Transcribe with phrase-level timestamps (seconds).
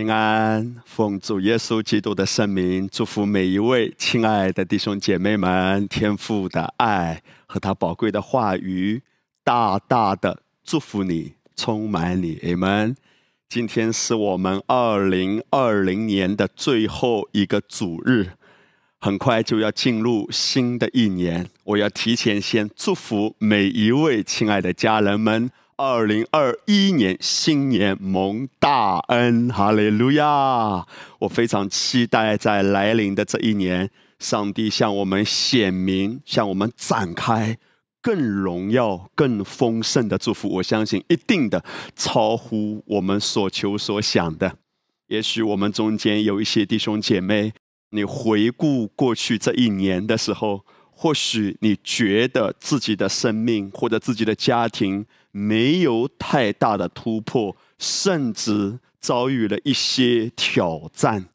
[0.00, 9.02] 平安，奉主耶稣基督的圣名，祝福每一位亲爱的弟兄姐妹们，天父的爱和他宝贵的话语，
[9.44, 12.96] 大大的祝福你，充满你，amen。
[13.46, 18.28] 今天是我们二零二零年的最后一个主日，
[19.00, 25.50] 很快就要进入新的一年，我要提前先祝福每一位亲爱的家人们。
[25.82, 30.86] 二零二一年新年蒙大恩，哈利路亚！
[31.20, 37.56] 我非常期待在来临的这一年，上帝向我们显明，向我们展开
[38.02, 40.50] 更荣耀、更丰盛的祝福。
[40.56, 41.64] 我相信，一定的
[41.96, 44.58] 超乎我们所求所想的。
[45.06, 47.54] 也许我们中间有一些弟兄姐妹，
[47.92, 55.06] 你回顾过去这一年的时候，或许你觉得自己的生命或者自己的家庭。
[55.30, 61.26] 没有太大的突破，甚至遭遇了一些挑战。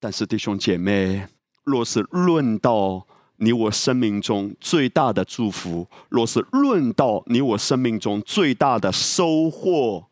[0.00, 1.28] 但是弟兄姐妹，
[1.64, 10.06] 若是论到你我生命中最大的祝福，若是论到你我生命中最大的收获，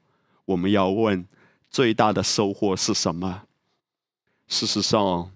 [0.44, 1.26] 我们要问：
[1.70, 3.42] 最大的收获是什么？
[4.46, 5.30] 事实上，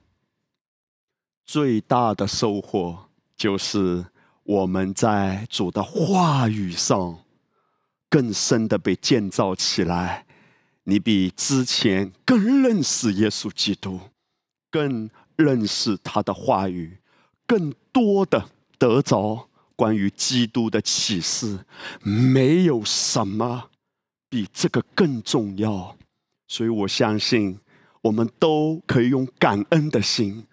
[1.44, 4.06] 最大的收获就是
[4.42, 7.23] 我们在主的话语上。
[8.14, 10.24] 更深的被建造起来，
[10.84, 13.98] 你比之前更认识耶稣基督，
[14.70, 16.96] 更认识他的话语，
[17.44, 18.48] 更多的
[18.78, 21.58] 得着关于基督的启示。
[22.04, 23.70] 没有什么
[24.28, 25.96] 比这个更重要，
[26.46, 27.58] 所以我相信，
[28.00, 30.46] 我们都可以用感恩的心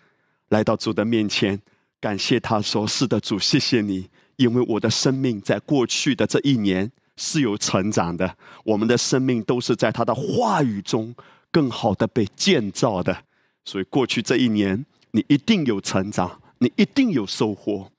[0.49, 1.61] 来到主的面前，
[1.99, 6.91] 感谢他说：“是的，主，谢谢你，因为我的生命在过去的这一年。”
[7.23, 11.13] 是有成长的，我们的生命都是在他的话语中
[11.51, 13.15] 更好的被建造的。
[13.63, 17.91] 所以过去这一年，你一定有成长，你一定有收获。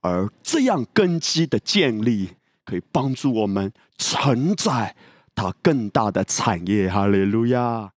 [0.00, 2.30] 而这样根基的建立，
[2.64, 4.96] 可以帮助我们承载
[5.34, 6.88] 它更大的产业。
[6.88, 7.90] 哈利路亚！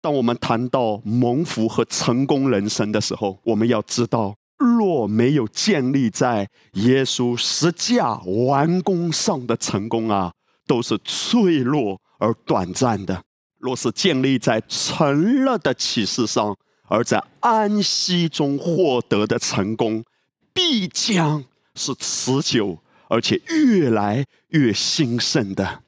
[0.00, 4.36] 当我们谈到蒙福和成功人生的时候，我们要知道。
[4.58, 10.32] 若没有建立在耶稣十架完工上的成功啊，
[10.66, 13.20] 都是脆弱而短暂的；
[13.58, 16.56] 若是建立在成了的启示上，
[16.86, 20.04] 而在安息中获得的成功，
[20.52, 21.44] 必将
[21.74, 22.78] 是持久
[23.08, 25.82] 而且越来越兴盛的。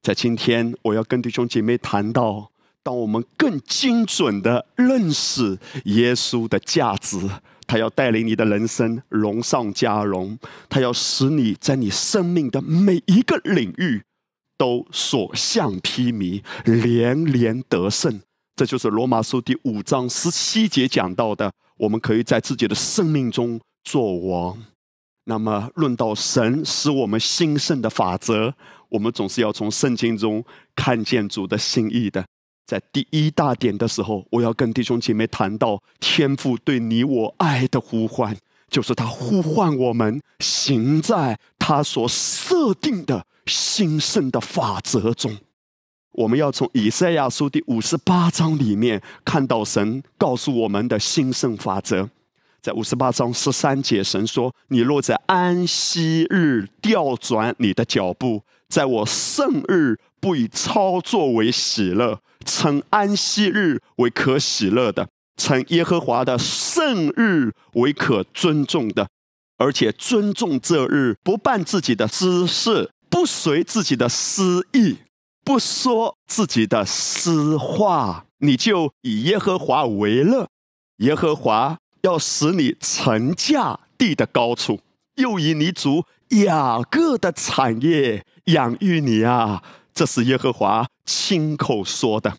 [0.00, 2.50] 在今天，我要跟弟兄姐妹谈到，
[2.82, 7.18] 当我们更精准的认识耶稣的价值。
[7.72, 10.38] 他要带领你的人生荣上加荣，
[10.68, 14.02] 他要使你在你生命的每一个领域
[14.58, 18.20] 都所向披靡，连连得胜。
[18.56, 24.62] 这就是罗马书第五章十七节讲到的：我们可以在自己的生命中做王。
[25.24, 28.52] 那么，论到神使我们兴盛的法则，
[28.90, 30.44] 我们总是要从圣经中
[30.76, 32.22] 看见主的心意的。
[32.64, 38.36] 在第一大点的时候，我要跟弟兄姐妹谈到天父对你我爱的呼唤，
[38.68, 45.36] 就是他呼唤我们行在他所设定的兴盛的法则中。
[46.12, 52.08] 我们要从以赛亚书第五十八章里面看到神告诉我们的兴盛法则。
[52.60, 69.08] 在五十八章十三节，神说：“你若在安息日调转你的脚步，在我圣日不以操作为喜乐。”称安息日为可喜乐的，称耶和华的圣日为可尊重的，
[69.58, 74.98] 而且尊重这日，不办自己的私事，不随自己的私意，
[75.44, 80.48] 不说自己的私话，你就以耶和华为乐。
[80.98, 84.80] 耶和华要使你乘驾地的高处，
[85.16, 89.62] 又以你主雅各的产业养育你啊！
[89.92, 92.36] 这是耶和华亲口说的。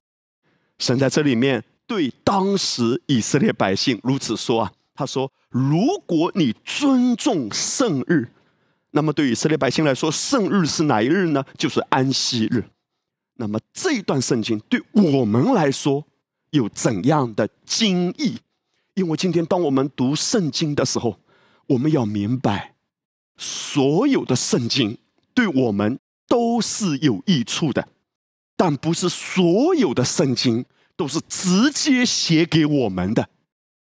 [0.79, 8.29] 神在这里面对当时以色列百姓如此说啊，他说：“如果你尊重圣日，
[8.91, 11.43] 那么对以色列百姓来说，圣日是哪一日呢？
[11.57, 12.63] 就是安息日。
[13.35, 16.05] 那么这一段圣经对我们来说
[16.51, 18.37] 有怎样的经义？
[18.95, 21.19] 因为今天当我们读圣经的时候，
[21.67, 22.75] 我们要明白，
[23.37, 24.97] 所有的圣经
[25.33, 27.87] 对我们都是有益处的。”
[28.55, 30.65] 但不是所有的圣经
[30.95, 33.29] 都是直接写给我们的。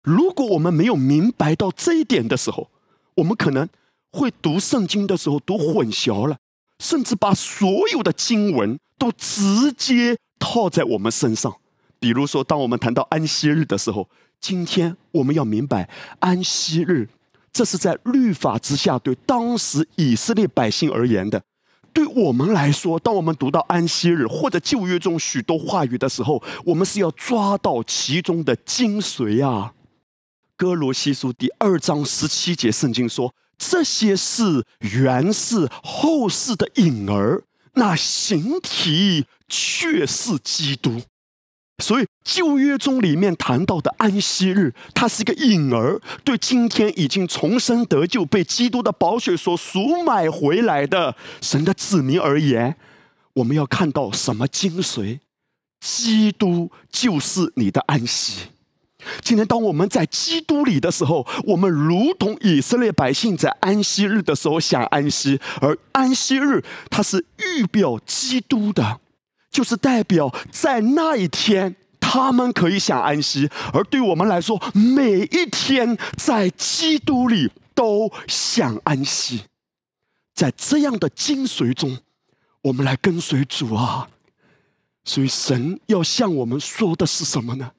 [0.03, 2.69] 如果我们没有明白到这一点的时候，
[3.15, 3.67] 我们可能
[4.11, 6.37] 会读圣经的时候读混淆了，
[6.79, 11.57] 甚至把所有的经文都直接套在我们身上。
[11.99, 14.07] 比如说，当我们谈到安息日的时候，
[14.39, 17.09] 今天我们要明白，安息日
[17.51, 21.41] 这是在律法之下对当时以色列百姓而言的。
[21.97, 29.73] 对我们来说，当我们读到安息日或者旧约中许多话语的时候，我们是要抓到其中的精髓啊。
[30.55, 37.41] 哥罗西书第二章十七节，圣经说：“这些事原是后世的影儿，
[37.73, 41.01] 那形体却是基督。”
[41.83, 52.75] 所以旧约中里面谈到的安息日，它是一个影儿，对今天已经重生得救、被基督的宝血所赎买回来的神的子民而言，
[53.33, 55.19] 我们要看到什么精髓？
[55.79, 58.47] 基督就是你的安息。
[59.21, 68.99] 今天，当我们在基督里的时候，我们如同以色列百姓在安息日的时候想安息，而安息日它是预表基督的，
[69.57, 79.45] 就是代表在那一天他们可以想安息，而对我们来说，每一天在基督里都想安息。
[80.35, 81.97] 在这样的精髓中，
[82.61, 84.07] 我们来跟随主啊！
[85.03, 87.71] 所以，神要向我们说的是什么呢？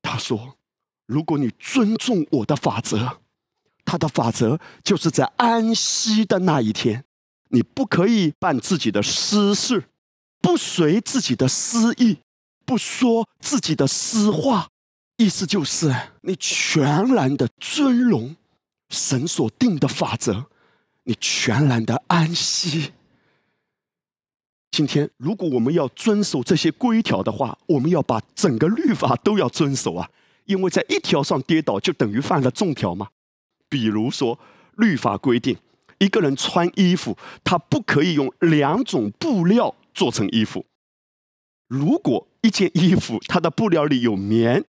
[0.00, 0.56] 他说
[1.04, 3.18] ：“如果你尊重我的法则，
[3.84, 7.04] 他的法则就是在安息的那一天，
[7.50, 9.90] 你不可以办自己的私事，
[10.46, 12.18] 不随自己的私意，
[12.64, 14.68] 不说自己的私话。
[15.16, 18.36] 意思就是你全然的尊荣
[18.88, 20.46] 神所定的法则，
[21.02, 22.92] 你全然的安息。
[24.70, 30.08] 今天，如果我们要遵守这些规条的话，我们要把整个律法都要遵守啊！
[30.44, 33.08] 因为在一条上跌倒，就等于犯了众条嘛。
[33.68, 34.38] 比如说，
[34.76, 35.56] 律法规定，
[35.98, 40.66] 一个人穿衣服，他不可以用两种布料做成衣服。
[41.66, 44.64] 如果一件衣服它的布料里有棉，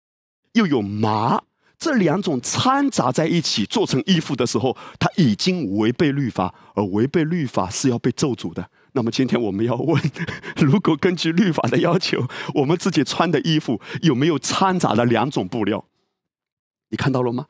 [0.52, 1.43] 又有麻，
[1.76, 8.70] 这两种掺杂在一起做成衣服的时候，它已经违背律法，而违背律法是要被咒诅的。
[8.93, 10.02] 那么今天我们要问：
[10.56, 15.84] 如果根据律法的要求，我们自己穿的衣服有没有掺杂了两种布料？
[16.88, 17.46] 你看到了吗？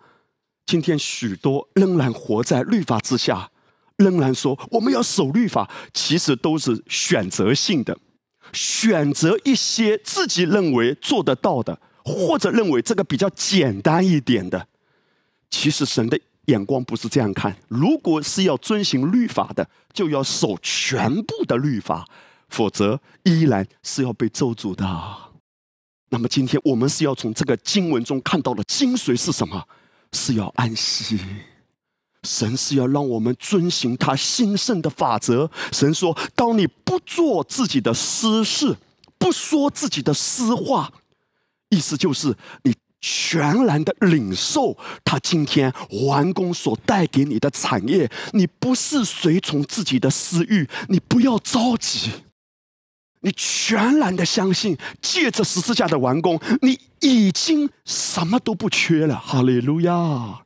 [0.64, 3.52] 今天许多仍然活在律法之下，
[3.96, 7.98] 仍然说我们要守律法，其实都是选择性的，
[8.52, 14.68] 选择一些自己认为做得到的，或者认为这个比较简单一点的。
[15.50, 16.20] 其实神的。
[16.46, 17.56] 眼光不是这样看。
[17.66, 22.06] 如果是要遵行律法的，就要守全部的律法，
[22.48, 24.86] 否则依然是要被咒诅的。
[26.10, 29.60] 那么今天我们是要从这个经文中看到的精髓是什么？
[30.12, 31.18] 是要安息。
[32.26, 35.50] 神是要让我们遵行他兴盛的法则。
[35.72, 38.76] 神说：当你不做自己的私事，
[39.16, 40.92] 不说自己的私话，
[41.70, 42.74] 意思就是你。
[42.98, 45.72] 全然的领受他今天
[46.08, 52.10] 完工所带给你的产业，你不是随从自己的私欲，你不要着急，
[53.20, 59.16] 你全然的相信，借着十字架的完工，你已经什么都不缺了。
[59.16, 60.45] 哈利路亚！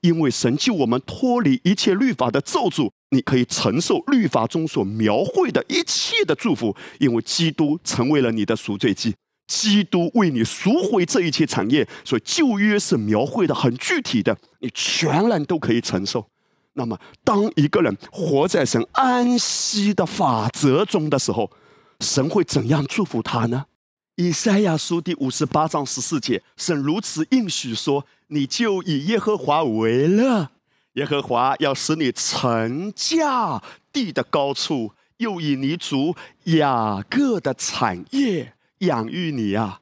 [0.00, 9.14] 因为神救我们脱离一切律法的咒诅，你可以承受律法中所描绘的一切的祝福，因为基督成为了你的赎罪祭。
[9.46, 16.28] 基督为你赎回这一切产业，所以旧约是描绘的很具体的，你全然都可以承受。
[16.74, 21.50] 那么，当一个人活在神安息的法则中的时候，
[22.00, 23.64] 神会怎样祝福他呢？
[24.18, 30.50] 以赛亚书第五十八章十四节，神如此应许说：“你就以耶和华为乐，
[30.94, 39.80] 耶和华要使你乘驾地的高处，又以你主雅各的产业。”养育你啊，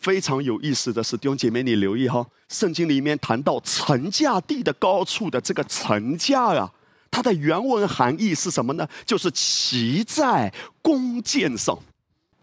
[0.00, 6.72] 非常有意思的是，弟兄姐妹，你留意哈，圣经里面谈到层架地的高处的这个层架啊，
[7.08, 8.88] 它的原文含义是什么呢？
[9.04, 10.52] 就是骑在
[10.82, 11.78] 弓箭上，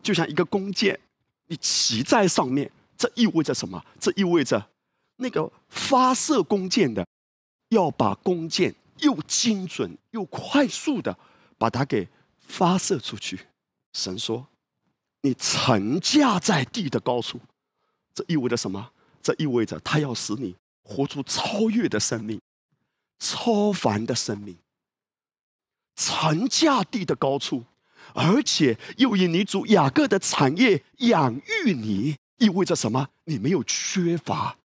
[0.02, 0.98] 就像一个弓箭，
[1.54, 3.80] 你骑在上面，这意味着什么？
[4.00, 4.72] 这意味着
[5.18, 7.06] 那个发射弓箭的
[7.70, 11.16] 要把弓箭又精准又快速的
[11.60, 12.08] 把它给
[12.40, 13.40] 发射出去。
[13.94, 14.48] 神说。
[15.26, 17.40] 你沉架在地的高处，
[18.14, 18.92] 这意味着什么？
[19.22, 22.42] 这意味着他要使你活出超越的生命，
[23.20, 24.58] 超凡的生命。
[25.96, 27.64] 沉架地的高处，
[28.14, 33.10] 而且又以你主雅各的产业养育你，意味着什么？
[33.26, 34.58] 你没有缺乏。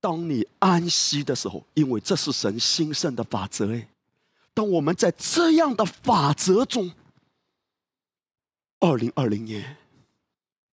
[0.00, 3.72] 当你安息的时候，因为这是神兴盛的法则。
[3.72, 3.88] 哎，
[4.52, 6.92] 当我们在这样的法则中，
[8.80, 9.76] 二零二零年。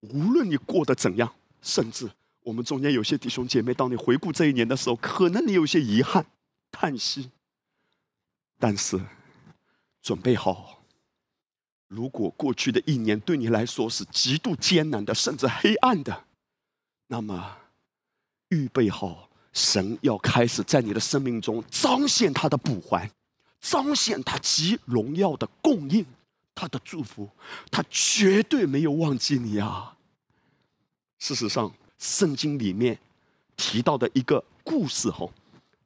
[0.01, 2.09] 无论你过得怎样，甚至
[2.41, 6.25] 我们中间有些弟兄姐妹，当你回顾这一年的时候，可能你有些遗憾、
[6.71, 7.29] 叹息，
[8.57, 8.97] 但是
[10.01, 10.78] 准备好，
[11.89, 16.23] 如果过去的一年对你来说是极度艰难的，甚至黑暗的，
[17.07, 17.57] 那么
[18.47, 23.11] 预备好，神要开始在你的生命中彰显他的补还，
[23.59, 26.05] 彰显他极荣耀的供应。
[26.55, 27.29] 他的祝福，
[27.71, 29.95] 他绝对没有忘记你啊！
[31.17, 32.99] 事实上，圣经里面
[33.55, 35.25] 提到的一个故事，哈，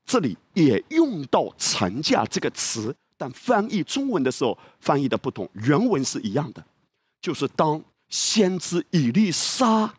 [0.03, 6.63] 这里也用到“成嫁”这个词，但翻译中文的时候翻译的不同，原文是一样的，
[7.21, 9.93] 就是当先知以利沙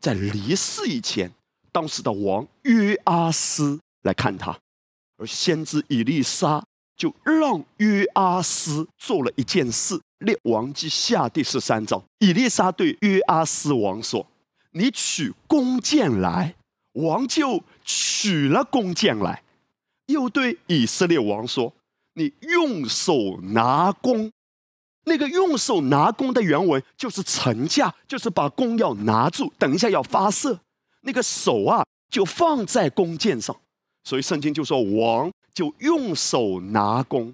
[0.00, 1.30] 在离世以前，
[1.72, 4.58] 当时的王约阿斯来看他，
[5.16, 6.64] 而先知以利沙
[6.96, 10.00] 就让约阿斯做了一件事。
[10.18, 14.26] 列王记下第十三章，以利沙对约阿斯王说
[14.72, 16.56] ：“你取弓箭来。”
[16.94, 19.44] 王就取了弓箭来，
[20.06, 21.72] 又对以色列王说
[22.18, 24.30] ：“你用手拿弓。”
[25.06, 30.60] 那个用手拿弓的原文就是成架，就是把弓要拿住，等一下要发射，
[31.00, 33.56] 那个手啊就放在弓箭上。
[34.04, 37.32] 所以圣经就说王就用手拿弓。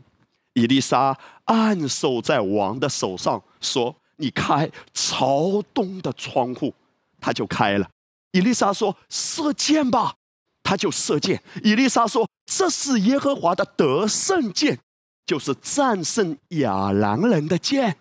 [0.53, 6.73] 伊丽莎按手在王的手上，说：“你开朝东的窗户。”
[7.21, 7.91] 他就开了。
[8.31, 10.15] 伊丽莎说：“射箭吧。”
[10.63, 11.43] 他就射箭。
[11.65, 14.79] 伊丽莎说：“这是耶和华的得胜剑，
[15.27, 17.97] 就是战胜亚兰人的剑。”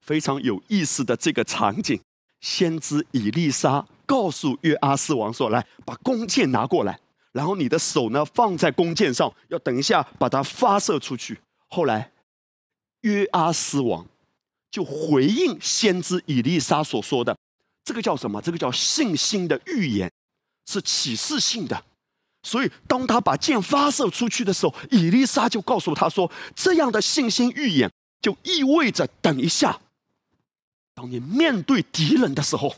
[0.00, 2.00] 非常有意思的这个场景。
[2.40, 6.98] 先知伊丽莎告诉约阿斯王说：“来，把弓箭拿过来，
[7.32, 11.38] 然后你的手呢放在弓箭上，要等一下把它发射出去。”
[11.68, 12.10] 后来，
[13.02, 14.06] 约阿斯王
[14.70, 17.36] 就回应先知以利沙所说的，
[17.84, 18.40] 这个叫什么？
[18.40, 20.10] 这个叫信心的预言，
[20.64, 21.84] 是启示性的。
[22.42, 27.90] 所以，当他把箭发射出去的时候，伊丽莎就告诉他说：“这样的信心预言，
[28.22, 29.80] 就意味着等一下，
[30.94, 32.74] 当你面对敌人的时候，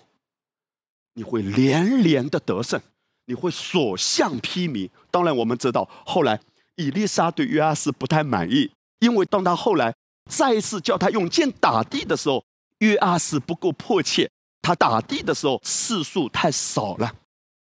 [1.14, 2.80] 你会连连的得胜，
[3.26, 6.40] 你会所向披靡。”当然，我们知道后来
[6.76, 8.72] 伊丽莎对约阿斯不太满意。
[8.98, 9.94] 因为当他后来
[10.30, 12.44] 再一次叫他用剑打地的时候，
[12.78, 17.14] 约阿斯不够迫切，他打地的时候次数太少了。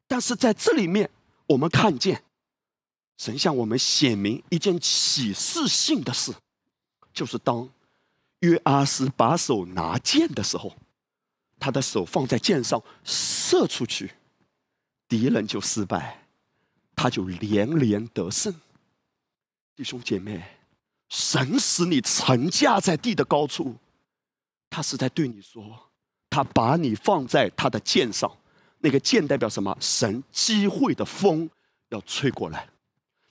[0.08, 1.10] 但是在这里面，
[1.54, 2.24] 我们看见
[3.18, 6.34] 神向我们显明一件启示性的事，
[7.14, 7.70] 就是当
[8.40, 10.76] 约阿斯把手拿剑的时候，
[11.60, 14.12] 他的手放在剑上射出去，
[15.08, 16.26] 敌人就失败，
[16.96, 18.54] 他就连连得胜。
[19.76, 20.44] 弟兄姐妹。
[21.10, 23.76] 神使你沉架在地的高处，
[24.68, 25.92] 他是在对你说，
[26.28, 28.36] 他把你放在他的剑上，
[28.84, 29.76] 那个剑代表什么？
[29.80, 31.50] 神机会的风
[31.90, 32.68] 要吹过来，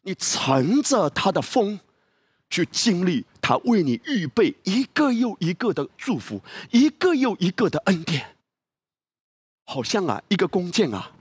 [0.01, 1.79] 你乘着他的风，
[2.49, 6.41] 去经历他为你预备一个又一个的祝福，
[6.71, 8.35] 一个又一个的恩典，
[9.65, 11.13] 好像啊，一个弓箭啊，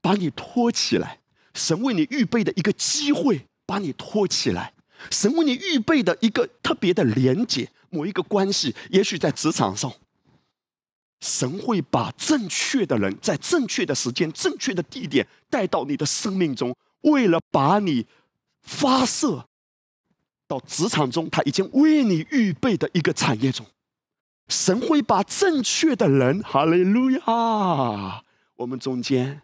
[0.00, 1.20] 把你托起来，
[1.52, 4.72] 神为你预备的一个机会，把你托起来。
[5.10, 9.92] 神为你预备的一个特别的连接，某一个关系，也许在职场上，
[11.26, 18.06] 神会把正确的人在正确的时间、正确的地点带到你的生命中，为了把你
[18.62, 19.44] 发射
[20.46, 23.66] 到职场中，他已经为你预备的一个产业中，
[24.46, 28.22] 神会把正确的人，哈利路亚！
[28.54, 29.42] 我们中间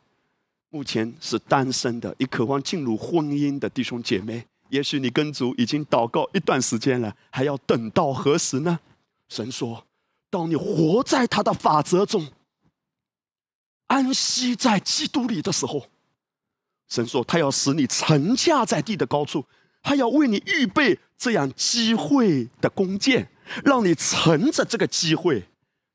[0.71, 4.47] 目前是单身的，也渴望进入婚姻的弟兄姐妹。
[4.71, 8.79] 也许你跟主已经祷告一段时间了，还要等到何时呢？
[9.29, 9.85] 神说
[10.33, 12.33] ：“当你活在他的法则中，
[13.89, 15.89] 安息在基督里的时候，
[16.89, 19.45] 神说他要使你沉架在地的高处，
[19.83, 23.31] 他要为你预备这样机会的弓箭，
[23.63, 25.47] 让你乘着这个机会，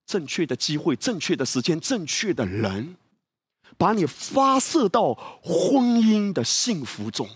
[0.06, 2.96] 正确的机会、正确的时间、正确的人，
[3.76, 7.28] 把你发射到婚姻的幸福中。”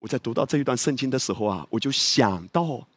[0.00, 2.88] 我在读到这一段圣经的时候啊，我就想到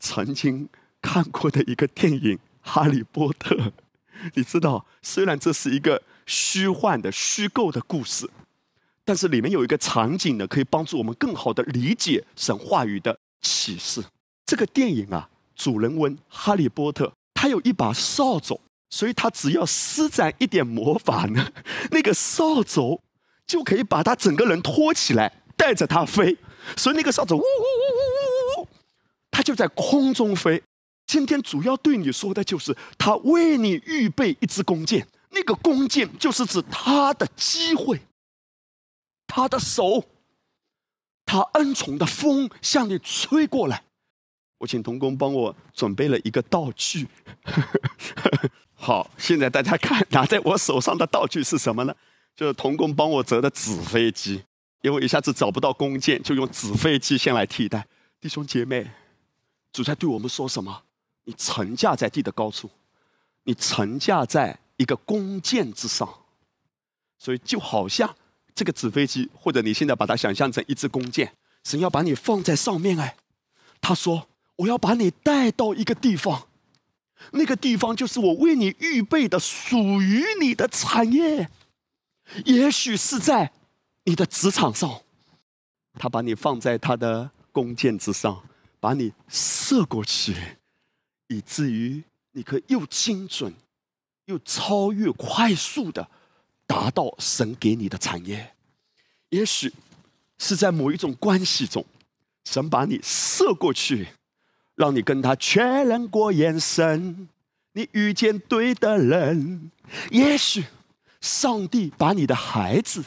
[0.00, 0.68] 曾经
[1.00, 3.54] 看过的一个电影《哈利波特》。
[4.34, 8.28] 你知道，虽然这是一个虚幻的、虚构的故事，
[9.04, 14.04] 但是里面有一个场景呢，可以帮助我们更好的理解神话语的启示。
[14.44, 21.52] 这个电影啊，主人翁哈利波特他有一把扫帚，所以他只要施展一点魔法呢，
[21.92, 23.00] 那个扫帚
[23.46, 25.32] 就可以把他整个人托起来。
[25.58, 26.36] 带着他飞，
[26.76, 28.68] 所以那个扫帚呜呜呜呜呜呜，
[29.28, 30.62] 它就在空中飞。
[31.08, 38.02] 今天主要对你说的就是，他为你预备一支弓箭，那个弓箭就是指他的机会，
[39.26, 40.04] 他的手，
[41.24, 43.84] 他恩宠的风向你吹过来。
[44.58, 47.08] 我请童工帮我准备了一个道具。
[48.76, 51.94] 好，现在大家看拿在我手上的道具是什么呢？
[52.36, 54.44] 就是童工帮我折的纸飞机，
[54.82, 57.86] 因为一下子找不到弓箭，就用纸飞机先来替代。
[58.20, 58.90] 弟兄姐妹，
[59.72, 60.82] 主在对我们说什么？
[61.28, 62.70] 你沉架在地的高处，
[63.44, 66.08] 你沉架在一个弓箭之上，
[67.18, 68.16] 所以就好像
[68.54, 73.14] 这个纸飞机，或者你现在把它想象成一支弓箭，神要把你放在上面哎。
[73.82, 76.48] 他说：“我要把你带到一个地方，
[77.32, 81.50] 那个地方就是我为你预备的属于你的产业，
[82.46, 83.52] 也许是在
[84.04, 85.02] 你的职场上，
[85.98, 88.42] 他把你放在他的弓箭之上，
[88.80, 90.34] 把你射过去。”
[91.28, 93.54] 以至于你可以又精准，
[94.26, 96.08] 又超越、快速的
[96.66, 98.54] 达到神给你的产业。
[99.30, 99.72] 也许
[100.38, 101.84] 是在某一种关系中，
[102.44, 104.08] 神把你射过去，
[104.74, 107.28] 让你跟他确认过眼神，
[107.72, 109.70] 你遇见对的人。
[110.10, 110.64] 也许
[111.20, 113.04] 上帝把你的孩子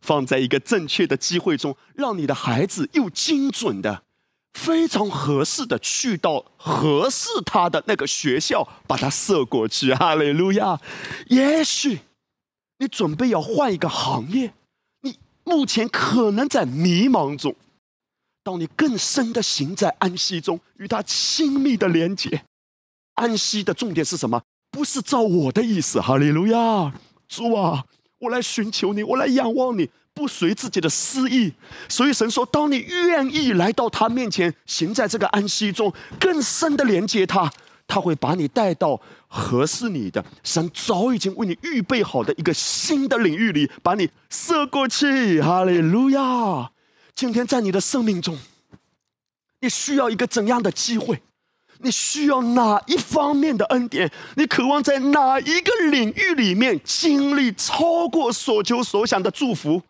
[0.00, 4.04] 放在一个正确的机会中，让你的孩子又精准的。
[4.56, 9.92] 非常合适的去到合适他的那个学校，把他射过去。
[9.94, 10.80] 哈利路亚！
[11.28, 12.00] 也许
[12.78, 14.54] 你准备要换一个行业，
[15.02, 17.54] 你目前可能在迷茫中。
[18.42, 22.44] 当你更深的行在安息中，与他亲密的连接。
[23.14, 24.42] 安息的重点是什么？
[24.70, 26.00] 不是照我的意思。
[26.00, 26.92] 哈利路亚！
[27.28, 27.84] 主啊，
[28.18, 29.90] 我来寻求你，我来仰望你。
[30.16, 31.52] 不随自己的私意，
[31.90, 37.52] 所以神说：当你愿意来到他面前，行在这个安息中，更深的连接他，
[37.86, 45.42] 他会把你带到合适你的神早已经为你预备好的一个新的领域里，把你射过去。
[45.42, 46.70] 哈利路亚！
[47.14, 48.38] 今天在你的生命中，
[49.60, 51.20] 你需要一个怎样的机会？
[51.80, 54.10] 你需要哪一方面的恩典？
[54.36, 59.82] 你渴望在哪一个领域里面经历超过所求所想的祝福？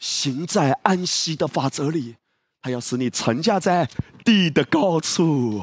[0.00, 2.16] 行在安息的法则里，
[2.60, 3.88] 他要使你沉驾在
[4.24, 5.62] 地的高处。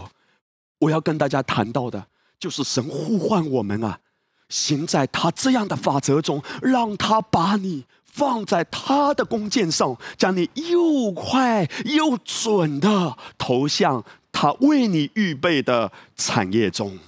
[0.79, 2.07] 我要跟大家谈到的，
[2.39, 3.99] 就是神呼唤我们啊，
[4.47, 16.99] 行在他这样的法则中，让他把你放在他的弓箭上，将你又快又准的投向他为你预备的产业中。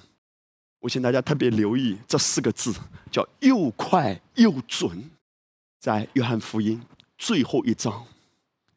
[0.80, 2.74] 我请大家特别留意这四个字，
[3.12, 5.12] 叫又快又准，
[5.80, 6.82] 在约翰福音。
[7.20, 8.08] 最后一章，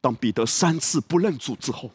[0.01, 1.93] 当彼得三次不认主之后，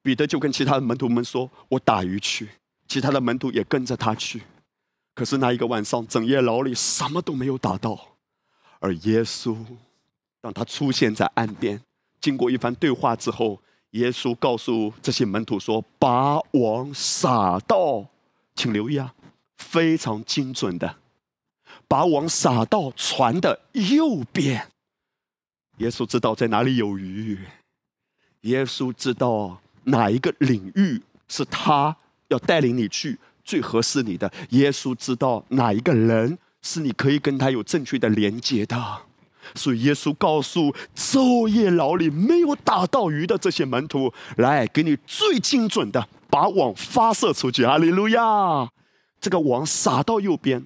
[0.00, 2.48] 彼得就跟其他的门徒们说：“我打鱼去。”
[2.86, 4.42] 其他的门徒也跟着他去。
[5.14, 8.16] 可是那一个晚上，整夜劳力，什么都没有打到。
[8.78, 9.56] 而耶稣，
[10.40, 11.82] 当他出现在岸边，
[12.20, 18.06] 经过一番对话之后，耶稣告诉这些门徒说：“把网撒到，
[18.54, 19.14] 请留意啊，
[19.56, 20.96] 非常精准的，
[21.88, 24.68] 把网撒到船的右边。”
[25.82, 27.36] 耶稣知道在哪里有鱼，
[28.42, 31.96] 耶稣知道哪一个领域是他
[32.28, 34.32] 要带领你去最合适你的。
[34.50, 38.76] 耶稣知道哪一个人是你可以跟他有正确的连接的，
[39.56, 47.66] 所以耶稣告诉昼夜劳力没有打到鱼的这些门徒，来给你最精准的把网发射出去。
[47.66, 48.70] 哈利路亚！
[49.20, 50.64] 这个网撒到右边，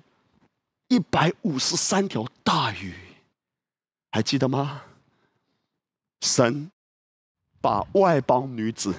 [0.89, 2.93] 一百五十三条大鱼，
[4.11, 4.83] 还记得吗？
[6.21, 6.71] 神
[7.61, 8.95] 把外邦女子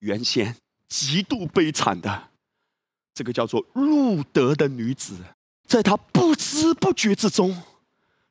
[0.00, 0.56] 原先
[0.88, 2.30] 极度悲惨的
[3.14, 5.16] 这个叫做路德的女子，
[5.66, 7.62] 在她不知不觉之中，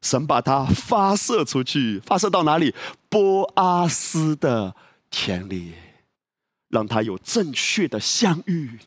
[0.02, 2.74] 神把她发射出去，发射到哪里？
[3.10, 4.76] 波阿斯的
[5.10, 5.74] 田里，
[6.70, 8.80] 让她有正确的相遇。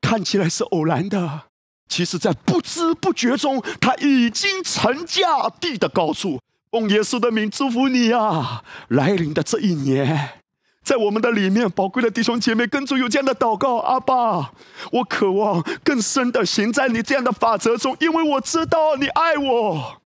[0.00, 1.44] 看起来是偶然的，
[1.88, 6.40] 其实在不知不觉中，他已经成驾地的高处。
[6.74, 8.64] 奉耶稣的名祝福你啊！
[8.88, 10.40] 来临的这一年，
[10.82, 14.50] 在我们的里面，宝贵的弟兄姐妹，跟主有这样的祷告：阿爸，
[14.90, 20.02] 我渴望更深的行在你这样的法则中，因为我知道你爱我，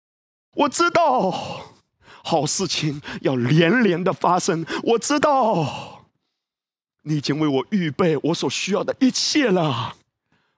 [0.56, 1.30] 我知道
[2.22, 6.04] 好事情要连连的发生，我知道
[7.04, 9.94] 你已经为我预备我所需要的一切了，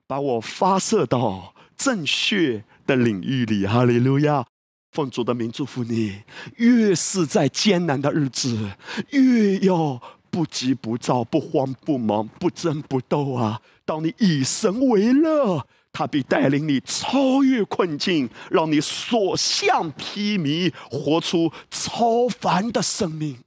[0.08, 3.64] 把我发射到正确的领域里。
[3.64, 4.44] 哈利路亚。
[4.90, 6.20] 奉主的名祝福你，
[6.56, 8.72] 越是在艰难的日子，
[9.10, 10.00] 越要
[10.30, 13.60] 不急不躁，不慌不忙，不争不斗啊！
[13.84, 23.38] 当你以神为乐，他必带领你超越困境，让你所向披靡，活出超凡的生命。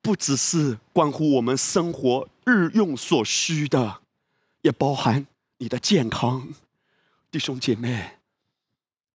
[0.00, 4.00] 不只是关乎我们生活日用所需的，
[4.62, 5.26] 也包含
[5.58, 6.48] 你的健康。
[7.30, 8.18] 弟兄姐妹，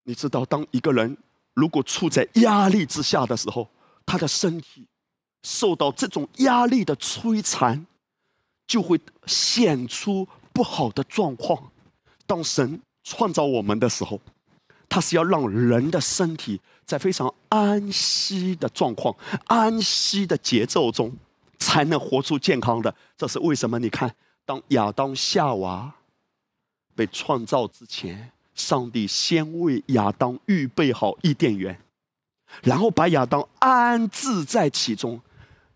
[0.03, 1.17] 你知道，当一个人
[1.58, 3.67] 如果处在压力之下的时候，
[4.06, 4.88] 他的身体。
[5.43, 7.86] 受到这种压力的摧残，
[8.65, 11.72] 就会显出不好的状况。
[12.26, 14.20] 当神创造我们的时候，
[14.89, 19.15] 他是要让人的身体在非常安息的状况、
[19.46, 21.15] 安息的节奏中，
[21.60, 22.93] 才能活出健康的。
[23.15, 23.80] 这是为什么？
[23.80, 25.93] 你看，当亚当夏娃
[26.93, 31.80] 被创造之前，上帝先为亚当预备好伊甸园，
[32.63, 35.22] 然后把亚当安置在其中。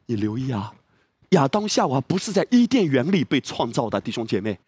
[0.07, 0.73] 你留意啊，
[1.29, 4.59] 亚当夏娃不是在伊甸园里被创造的，弟兄姐妹，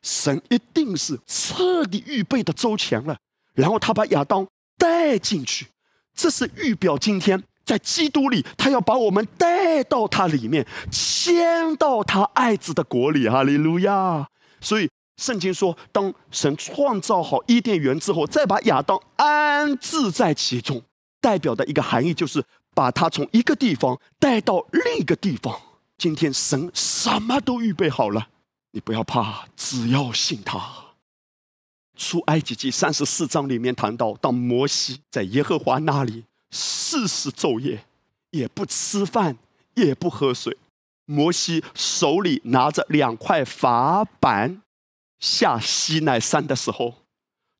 [0.00, 3.18] 神一定是彻底预备的周全了，
[3.52, 4.46] 然后他把亚当
[4.78, 5.66] 带进去，
[6.14, 14.28] 这是预表今天在基督里，他要把我们带到他里面，迁到他爱子的国里，哈利路亚。
[14.60, 20.82] 所以圣经说，当神创造好伊甸园之后，再把亚当安置在其中，
[21.20, 22.44] 代表的一个含义就是。
[22.76, 25.58] 把他从一个地方带到另一个地方。
[25.96, 28.28] 今天神什么都预备好了，
[28.72, 30.60] 你不要怕，只要信他。
[31.96, 37.86] 出埃及记三十四章里面谈到，当摩西在耶和华那里四十昼夜，
[38.32, 39.38] 也不吃饭，
[39.72, 40.58] 也不喝水。
[41.06, 44.60] 摩西手里拿着两块法板，
[45.18, 46.94] 下西奈山的时候，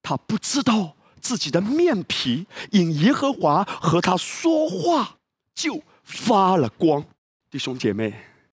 [0.02, 0.94] 他不知道。
[1.18, 5.16] 自己的面皮因耶和华和他说话
[5.56, 7.04] 就发了光，
[7.50, 8.14] 弟兄姐妹，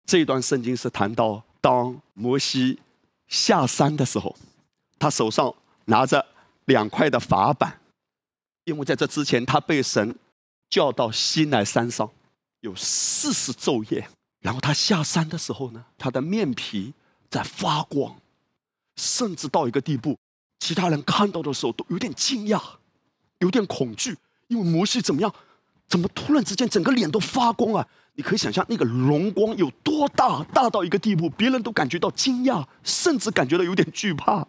[0.05, 2.81] 这段圣经是谈到当摩西
[3.29, 4.35] 下山的时候，
[4.99, 5.55] 他手上
[5.85, 6.27] 拿着
[6.65, 7.79] 两块的法板，
[8.65, 10.17] 因为在这之前他被神
[10.69, 12.11] 叫到西奈山上
[12.63, 14.09] 有四十昼夜，
[14.41, 16.93] 然后他下山的时候呢，他的面皮
[17.31, 18.17] 在发光，
[18.97, 20.19] 甚至到一个地步。
[20.59, 22.61] 其他人看到的时候都有点惊讶，
[23.39, 24.17] 有点恐惧，
[24.49, 25.33] 因为摩西怎么样？
[25.87, 27.87] 怎么突然之间整个脸都发光啊？
[28.15, 34.49] 你可以想象那个荣光有多大，大到一个地步，别人都感觉到惊讶，甚至感觉到有点惧怕，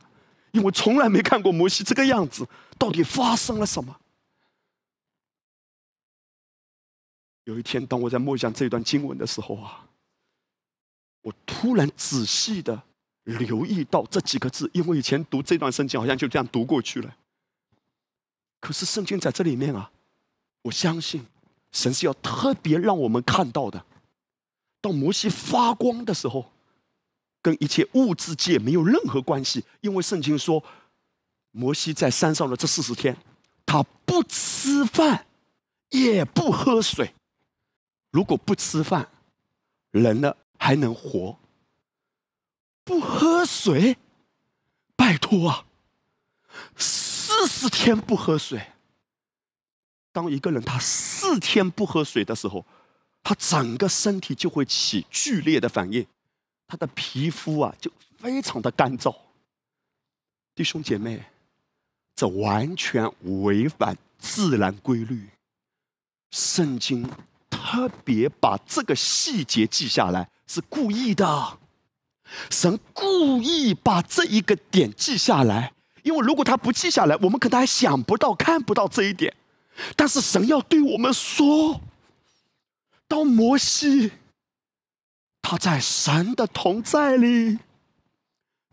[0.51, 2.47] 因为从来没看过摩西这个样子。
[2.79, 3.99] 到底发生了什么？
[7.43, 9.85] 有一天，当我在默想这段经文的时候啊，
[11.21, 12.86] 我突然仔细的。
[13.27, 17.15] 留意到这几个字，因为以前读这段圣经好像就这样读过去了。
[18.61, 19.91] 可是圣经在这里面啊，
[20.61, 21.25] 我相信
[21.71, 23.85] 神是要特别让我们看到的。
[24.79, 26.53] 当摩西发光的时候，
[27.41, 30.63] 跟一切物质界没有任何关系，因为圣经说，
[31.51, 33.17] 摩西在山上的这四十天，
[33.65, 35.25] 他不吃饭，
[35.89, 37.13] 也不喝水。
[38.11, 39.09] 如果不吃饭，
[39.91, 41.37] 人呢还能活？
[42.87, 43.97] 不喝水，
[44.95, 45.65] 拜托啊！
[46.77, 48.65] 四十天不喝水。
[50.13, 52.65] 当一个人他四天不喝水的时候，
[53.21, 56.07] 他整个身体就会起剧烈的反应，
[56.65, 59.13] 他的皮肤啊就非常的干燥。
[60.55, 61.21] 弟兄姐妹，
[62.15, 63.11] 这完全
[63.43, 65.27] 违反自然规律。
[66.31, 67.07] 圣经
[67.49, 71.59] 特别把这个细节记下来，是故意的。
[72.49, 79.35] 神故意把这一个点记下来，因为如果他不记下来，我们可能还想不到、看不到这一点。
[79.95, 81.81] 但是神要对我们说：，
[83.07, 84.11] 当摩西
[85.41, 87.59] 他在神的同在里。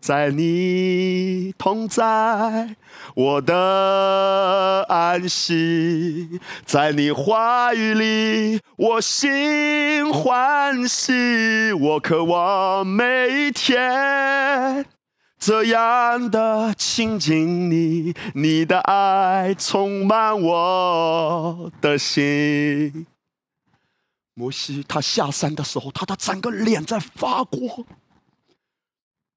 [0.04, 2.76] 在你同在，
[3.14, 11.72] 我的安息；在你话语里，我心欢喜。
[11.72, 14.84] 我渴望每一天
[15.38, 23.06] 这样的亲近你，你的爱充满我的心。
[24.34, 27.86] 摩西他下山的时候，他的整个脸在发光。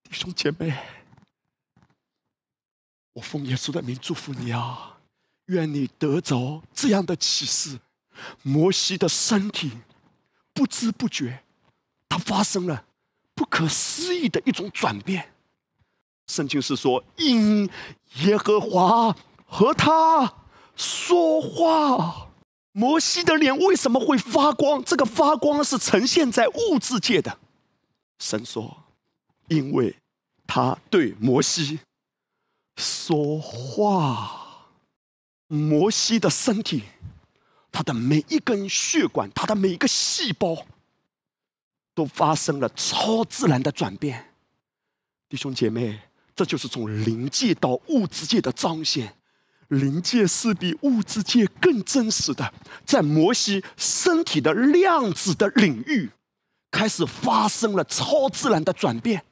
[0.09, 0.73] 弟兄姐妹，
[3.13, 4.97] 我奉耶稣的名祝福你啊！
[5.47, 7.79] 愿你得着这样的启示。
[8.41, 9.71] 摩西的身体
[10.53, 11.43] 不知不觉，
[12.09, 12.85] 他发生了
[13.35, 15.33] 不可思议的一种转变。
[16.27, 17.69] 圣经是说，因
[18.15, 19.15] 耶和华
[19.45, 20.33] 和他
[20.75, 22.29] 说话，
[22.71, 24.83] 摩西的脸为什么会发光？
[24.83, 27.37] 这个发光是呈现在物质界的。
[28.17, 28.85] 神说
[29.47, 29.95] ：“因为
[30.45, 31.79] 他对摩西
[32.75, 34.43] 说话。”
[35.49, 36.83] 摩西的身体，
[37.71, 40.65] 他的每一根血管，他的每一个细胞，
[41.95, 44.33] 都发生了超自然的转变。
[45.29, 46.01] 弟兄姐妹，
[46.35, 49.15] 这就是从灵界到物质界的彰显。
[49.69, 52.53] 灵界是比物质界更真实的，
[52.85, 56.09] 在摩西身体的量子的领域，
[56.69, 59.23] 开始发生了超自然的转变。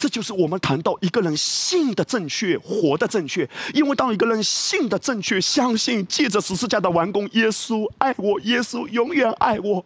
[0.00, 3.46] 这就是我们谈到一个人信的正确，活的正确。
[3.74, 9.84] 因为当一个人信的正确，相信借着十字架的完工，耶稣爱我，耶稣永远爱我，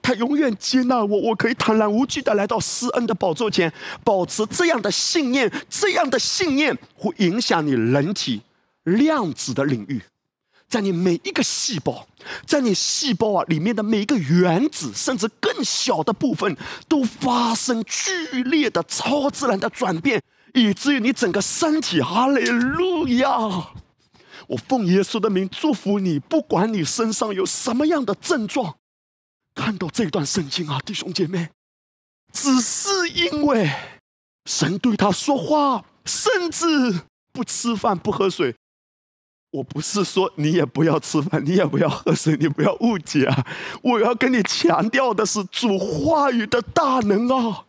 [0.00, 3.70] 他永远接纳我，我可以坦然无惧的来到施恩的宝座前，
[4.02, 5.52] 保持这样的信念。
[5.68, 8.40] 这样的信念会影响你人体
[8.84, 10.00] 量子的领域。
[10.70, 12.06] 在你每一个细胞，
[12.46, 16.56] 在你细胞啊里面的每一个原子，甚至更小的部分，
[16.86, 20.22] 都发生剧烈的超自然的转变，
[20.54, 23.72] 以至于你整个身体，哈利路亚！
[24.46, 28.76] 我奉耶稣的名祝福你，不管你身上有什么样的症状，
[29.56, 31.50] 看到这段圣经啊，弟兄姐妹，
[32.32, 33.68] 只是因为
[34.44, 37.00] 神对他说话，甚至
[37.32, 38.54] 不吃饭不喝水。
[39.52, 43.44] 我不是说你也不要吃饭，你也不要喝水，你不要误解啊！
[43.82, 47.64] 我要跟你强调的是主话语的大能啊！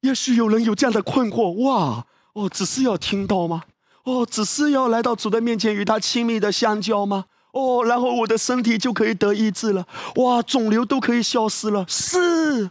[0.00, 3.62] 也许有人有这样的困惑：哇，哦，只是要听到吗？
[4.02, 7.26] 哦，只是要来到主的面前与他亲密的相交吗？
[7.52, 9.86] 哦，然后我的身体就可以得医治了？
[10.16, 11.84] 哇，肿瘤都可以消失了？
[11.88, 12.68] 是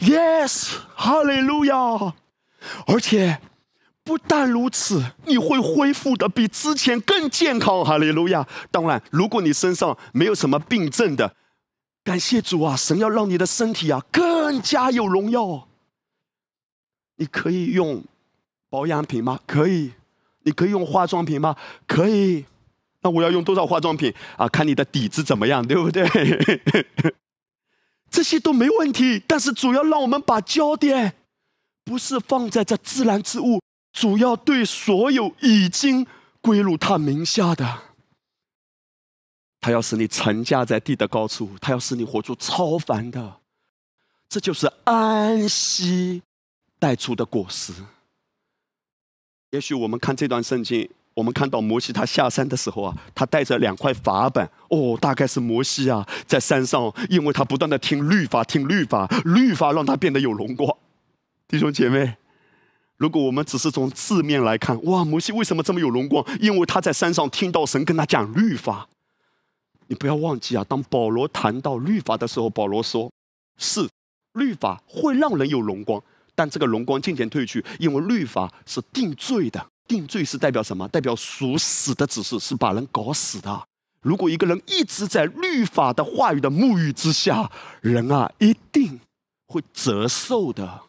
[0.00, 1.76] ，Yes，哈利路亚！
[2.88, 3.38] 而且。
[4.04, 8.46] 不但如此，你会恢复的比之前更健康，哈利路亚！
[8.70, 11.34] 当然，如果你身上没有什么病症的，
[12.04, 12.76] 感谢主啊！
[12.76, 15.66] 神要让你的身体啊更加有荣耀。
[17.16, 18.04] 你可以用
[18.68, 19.40] 保养品吗？
[19.46, 19.92] 可以。
[20.42, 21.56] 你可以用化妆品吗？
[21.86, 22.44] 可以。
[23.00, 24.46] 那我要用多少化妆品啊？
[24.46, 26.06] 看你的底子怎么样，对不对？
[28.10, 31.14] 这些都没问题，但是主要让我们把焦点
[31.82, 33.63] 不是放在这自然之物。
[33.94, 36.04] 主要对所有已经
[36.40, 37.82] 归入他名下的，
[39.60, 43.36] 他要使你沉驾在地的高处，他要使你活出超凡的，
[44.28, 46.22] 这就是安息
[46.80, 47.72] 带出的果实。
[49.52, 60.76] 也许我们看这段圣经，我们看到摩西他下山的时候啊，他带着两块法板，哦，大概是摩西啊在山上，因为他不断的听律法，听律法，律法让他变得有荣光。
[61.46, 62.16] 弟兄姐妹。
[62.96, 66.24] 如果我们只是从字面来看，哇，摩西为什么这么有荣光？
[66.40, 68.88] 因为他在山上听到神跟他讲律法。
[69.88, 73.12] 你不要忘记啊，当保罗谈到律法的时候，保罗说
[73.58, 73.88] ：“是
[74.32, 76.02] 律法会让人有荣光，
[76.34, 79.66] 但这个荣光渐渐褪去，因为律法是定罪的。
[79.86, 80.88] 定罪是代表什么？
[80.88, 83.62] 代表属死的指示，是把人搞死的。
[84.00, 87.50] 如果一个人一直在律法的话语的沐浴之下，
[87.82, 89.00] 人啊，一定
[89.48, 90.80] 会折寿的。”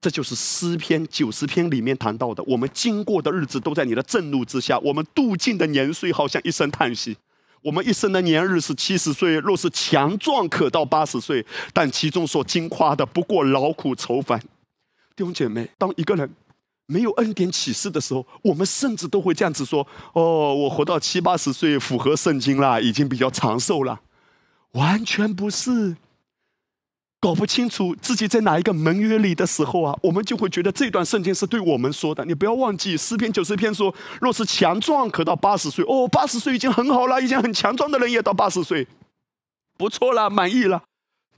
[0.00, 7.16] 这就是诗篇九十篇里面谈到的，我们经过的日子都在你的震怒之下，我们度尽的年岁好像一声叹息。
[7.62, 14.40] 我们一生的年日是七十岁，若是强壮可到八十岁，但其中所经夸的不过劳苦愁烦。
[15.14, 16.30] 弟兄姐妹，当一个人
[16.86, 24.00] 没有恩典启示的时候，我们甚至都会这样子说：“哦，我活到七八十岁，符合圣经啦，已经比较长寿了。”
[24.72, 25.96] 完全不是。
[27.20, 32.24] 搞不清楚自己在哪一个门约里的时候啊，我们就会觉得这段圣经是对我们说的。
[32.24, 38.88] 你不要忘记诗篇九十篇说，若是强壮可到八十岁，哦，八十岁已经很好了，已经很强壮的人也到八十岁，
[39.76, 40.82] 不错了，满意了。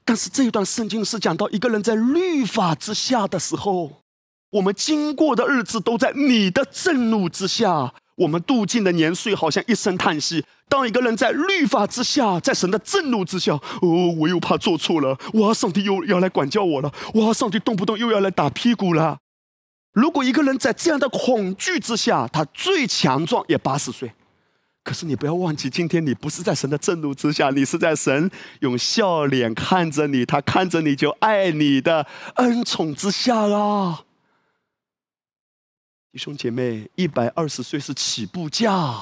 [0.04, 4.02] 但是这一段圣经是讲到一个人在律法之下的时候，
[4.50, 7.92] 我们经过的日子都在你的震怒之下。
[8.16, 10.44] 我们度尽的年岁，好像一声叹息。
[10.68, 19.18] 当一个人在律法之下，在神的震怒之下，哦，我又怕做错了，哇，上帝又要来管教我了，哇，上帝动不动又要来打屁股了。
[19.92, 24.12] 如果一个人在这样的恐惧之下，他最强壮也八十岁。
[24.84, 34.00] 可是你不要忘记，今天你不是在神的震怒之下，你是在神用笑脸看着你，他看着你就爱你的恩宠之下啦。
[36.12, 38.94] 弟兄姐妹，一百二十岁是起步价。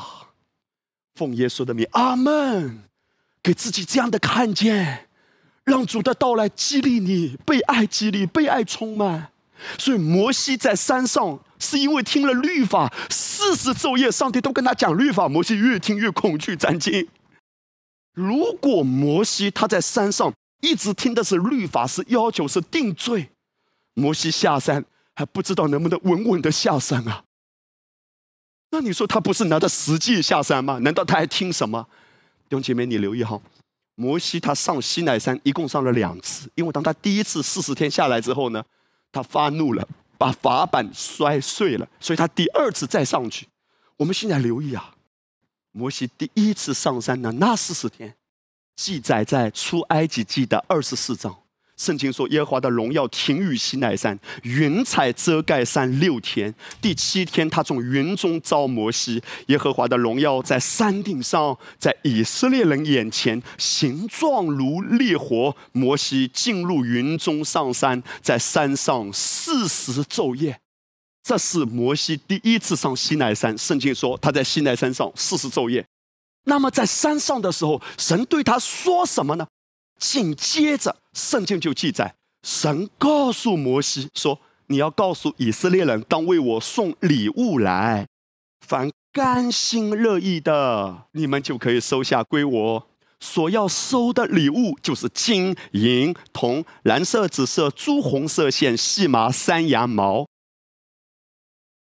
[1.16, 2.84] 奉耶稣的名，阿门。
[3.42, 5.08] 给自己这样的看见，
[5.64, 9.32] 让主的到来激励你，被爱激励，被爱充满。
[9.76, 17.08] 所以摩西在山上是因为听了律法四十昼夜，上帝都跟他讲律法，摩西越听越恐惧战惊。
[18.12, 23.30] 如果摩西他在山上一直听的是律法，是要求是定罪，
[23.94, 24.84] 摩西下山
[25.20, 27.24] 还不知道能不能稳稳的下山啊？
[28.70, 30.78] 那你说他不是拿着实际下山吗？
[30.78, 31.86] 难道他还听什么？
[32.48, 33.38] 弟兄姐妹，你留意哈，
[33.96, 38.64] 摩西他上西奈山一共上了两次，因为当他第一次四十天下来之后呢，
[39.12, 43.46] 他发怒了，把法板摔碎了，所以他第二次再上去。
[43.98, 44.94] 我们现在留意啊。
[45.72, 48.16] 摩西第一次上山的那四十天，
[48.74, 51.42] 记载在出埃及记的二十四章。
[51.80, 56.54] 圣经说，耶和华的荣耀停于西奈山，云彩遮盖山六天。
[56.78, 65.56] 第七天，他从云中召摩西，耶和华的荣耀在山顶上，在以色列人眼前，形状如烈火。
[65.72, 70.60] 摩西进入云中上山，在山上四十昼夜。
[71.22, 73.56] 这是摩西第一次上西奈山。
[73.56, 75.86] 圣经说他在西奈山上四十昼夜。
[76.44, 79.46] 那么在山上的时候，神对他说什么呢？
[80.00, 88.08] 紧接着，圣经就记载，神告诉摩西说：“你要告诉以色列人，当为我送礼物来，
[88.66, 92.86] 凡甘心乐意的，你们就可以收下归我。
[93.20, 100.26] 所要收的礼物，就是金银铜、蓝色、紫色、朱红色线、细麻、山羊毛。”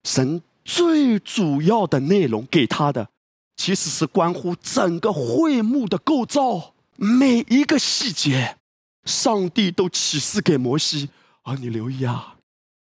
[0.07, 3.09] 神最主要的内容给他的，
[3.57, 8.57] 其实是关乎整个会幕的构造，每一个细节，
[9.05, 11.09] 上帝都启示给摩西。
[11.43, 12.37] 而你留意啊，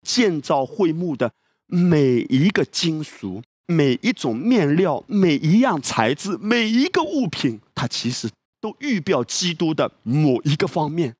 [0.02, 1.32] 建造会幕的
[1.68, 11.16] 每一个金属、每一种面料、每一样材质、每一个物品，它其实都预表基督的某一个方面。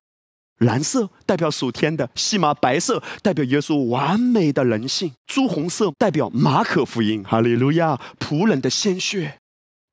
[0.58, 9.38] 蓝色代表属天的，细麻白色代表耶稣完美的人性，朱红色代表马可福音，哈利路亚，仆人的鲜血，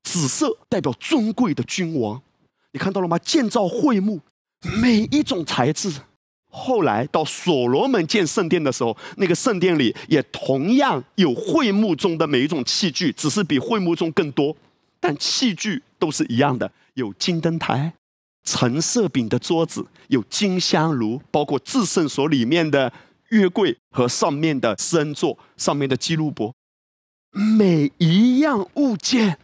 [0.02, 2.24] 紫色代表尊贵的君王。
[2.76, 3.18] 你看到了吗？
[3.20, 4.20] 建造会幕，
[4.82, 5.90] 每一种材质。
[6.52, 14.54] 后来到所罗门建圣殿的时候，那个圣殿里也同样有会幕中的每一种器具，只是比会幕中更多，
[15.00, 17.94] 但器具都是一样的，有金灯台。
[18.44, 22.92] 橙色饼的桌子有金香炉，包括至圣所里面的
[23.30, 26.54] 约柜和上面的施恩座、上面的基路伯，
[27.32, 29.40] 每一样物件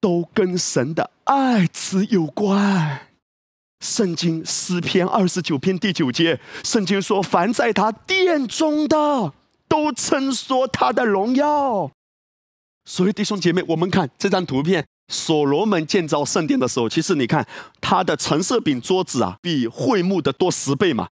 [0.00, 3.06] 都跟神的爱子有关。
[3.78, 9.32] 圣经诗篇二十九篇第九节，圣经说：“凡在他殿中的，
[9.68, 11.92] 都称说他的荣耀。”
[12.84, 14.84] 所以弟兄姐妹，我们看这张图片。
[15.06, 17.46] 所罗门建造圣殿的时候，其实你看
[17.80, 21.08] 他的橙色饼桌子啊，比会幕的多十倍嘛。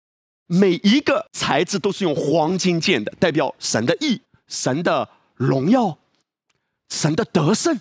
[0.46, 5.98] 每一个材质都是用黄金建的，代表神的意、神的荣耀、
[6.88, 7.80] 神的得胜。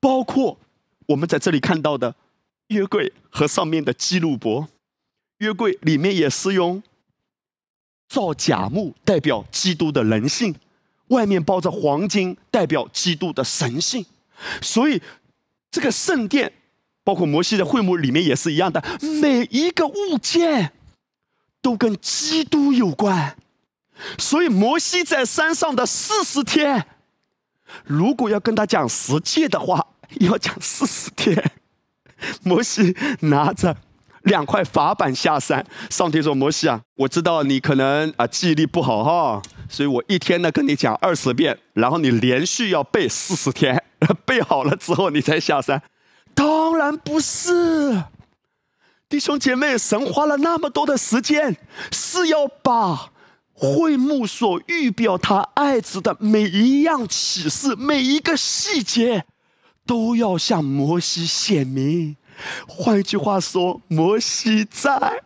[0.00, 0.58] 包括
[1.08, 2.14] 我们在这里看到的
[2.68, 4.68] 约柜和上面的基路伯，
[5.38, 6.82] 约柜里面也是用
[8.08, 10.52] 造假木，代表基督的人性；
[11.08, 14.04] 外面包着黄金，代表基督的神性。
[14.60, 15.02] 所以，
[15.70, 16.52] 这个圣殿，
[17.02, 18.82] 包括摩西的会幕里面也是一样的，
[19.20, 20.72] 每一个物件
[21.62, 23.36] 都跟基督有关。
[24.18, 26.86] 所以，摩西在山上的四十天，
[27.84, 29.86] 如果要跟他讲实际的话，
[30.20, 31.52] 要讲四十天。
[32.42, 33.76] 摩西拿着
[34.22, 43.84] 两块法板下山，上帝说：“摩西啊，我知道你可能啊记忆力不好哈，所以我一天呢跟你讲二十遍，然后你连续要背四十天。”
[44.24, 45.82] 背好了之后，你再下山？
[46.32, 48.04] 当然不是，
[49.08, 51.56] 弟兄姐妹，神花了那么多的时间，
[51.90, 53.10] 是要把
[53.52, 59.24] 会幕所预表他爱子的每一样启示、每一个细节，
[59.88, 62.16] 都要向摩西显明。
[62.68, 65.22] 换一句话说，摩西在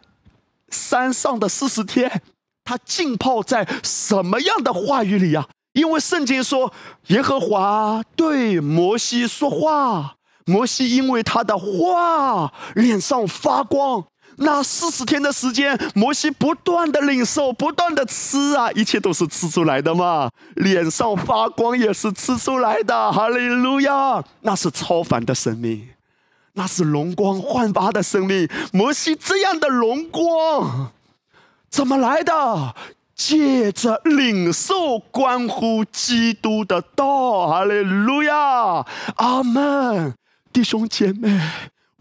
[0.71, 2.23] 山上的四十天，
[2.65, 5.49] 他浸泡在什么样的话语里呀？
[5.73, 6.73] 因为圣经说，
[7.09, 10.15] 耶和华对摩西说话，
[10.47, 14.07] 摩西因为他的话脸上发光。
[14.43, 20.31] 那四十天的时间，摩西不断的领受，不断的吃啊，一切都是吃出来的嘛。
[20.57, 24.23] 脸上发光也是吃出来的，哈利路亚！
[24.43, 25.89] 那是超凡的生命，
[26.55, 28.49] 那是容光焕发的生命。
[28.73, 30.91] 摩西这样的荣光，
[31.71, 32.75] 怎么来的？
[33.15, 38.85] 借着领受关乎基督的道，哈利路亚，
[39.17, 40.15] 阿门！
[40.53, 41.41] 弟兄姐妹，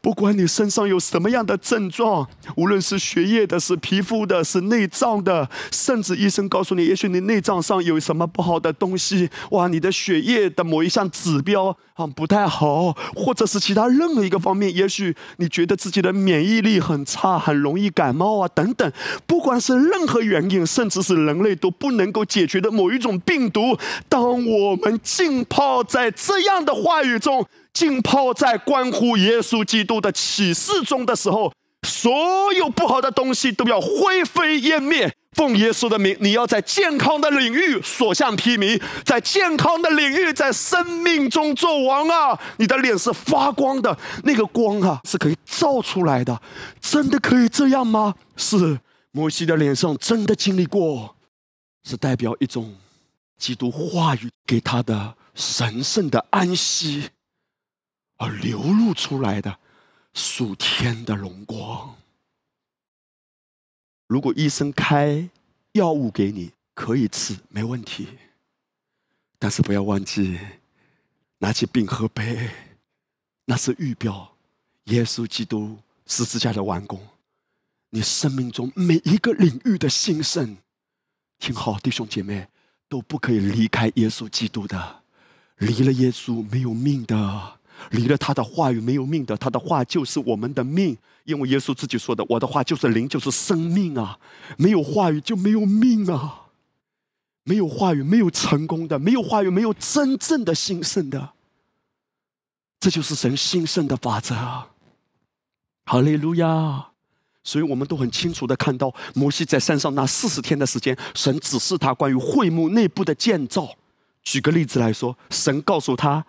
[0.02, 18.92] 不管你身上有什么样的症状，无论是血液的、是皮肤的、是内脏的，甚至医生告诉你，也许你内脏上有什么不好的东西，哇，你的血液的某一项指标啊不太好，或者是其他任何一个方面，也许你觉得自己的免疫力很差，很容易感冒啊等等，
[19.28, 23.78] 不管是任何原因，甚至是人类都不能够解决的某一种病毒，
[24.10, 27.46] 当我们浸泡在这样的话语中。
[27.74, 31.54] 浸泡在关乎耶稣基督的启示中的时候，
[31.88, 35.14] 所有不好的东西都要灰飞烟灭。
[35.32, 42.38] 奉耶稣的名，你要在健康的领域所向披靡，在健康的领域，在生命中做王啊！
[42.58, 46.42] 你的脸是发光的，那个光啊是可以照出来的。
[46.82, 48.14] 真的可以这样吗？
[48.36, 51.16] 是摩西的脸上真的经历过，
[51.88, 52.76] 是代表一种
[53.38, 57.10] 基督话语给他的神圣的安息。
[58.22, 59.58] 而流露出来的
[60.14, 61.96] 属天的荣光。
[64.06, 65.28] 如果医生开
[65.72, 68.08] 药物给你，可以吃，没问题。
[69.40, 70.40] 但是不要忘记，
[71.40, 72.52] 拿起饼和杯，
[73.46, 74.36] 那是预表
[74.84, 77.02] 耶稣基督十字架的完工。
[77.90, 80.58] 你生命中每一个领域的兴盛，
[81.40, 82.48] 听好，弟兄姐妹
[82.88, 85.02] 都不可以离开耶稣基督的，
[85.58, 87.61] 离了耶稣没有命的。
[87.90, 94.18] 离了他的话语没有命的，他的话就是我们的命，因为耶稣自己说的：“我的话就是灵，就是生命啊！
[94.58, 96.48] 没有话语就没有命啊！
[97.44, 101.32] 没有话语没有成功的，没有话语没有真正的兴盛的。
[102.80, 104.36] 这就是神兴盛的法则。
[105.86, 106.90] 哈利路亚！
[107.44, 113.76] 所以我们都很清楚的看到，摩西在山上那四十天的时间，神指示他关于会幕内部的建造。
[114.22, 116.24] 举个例子来说，神告诉他。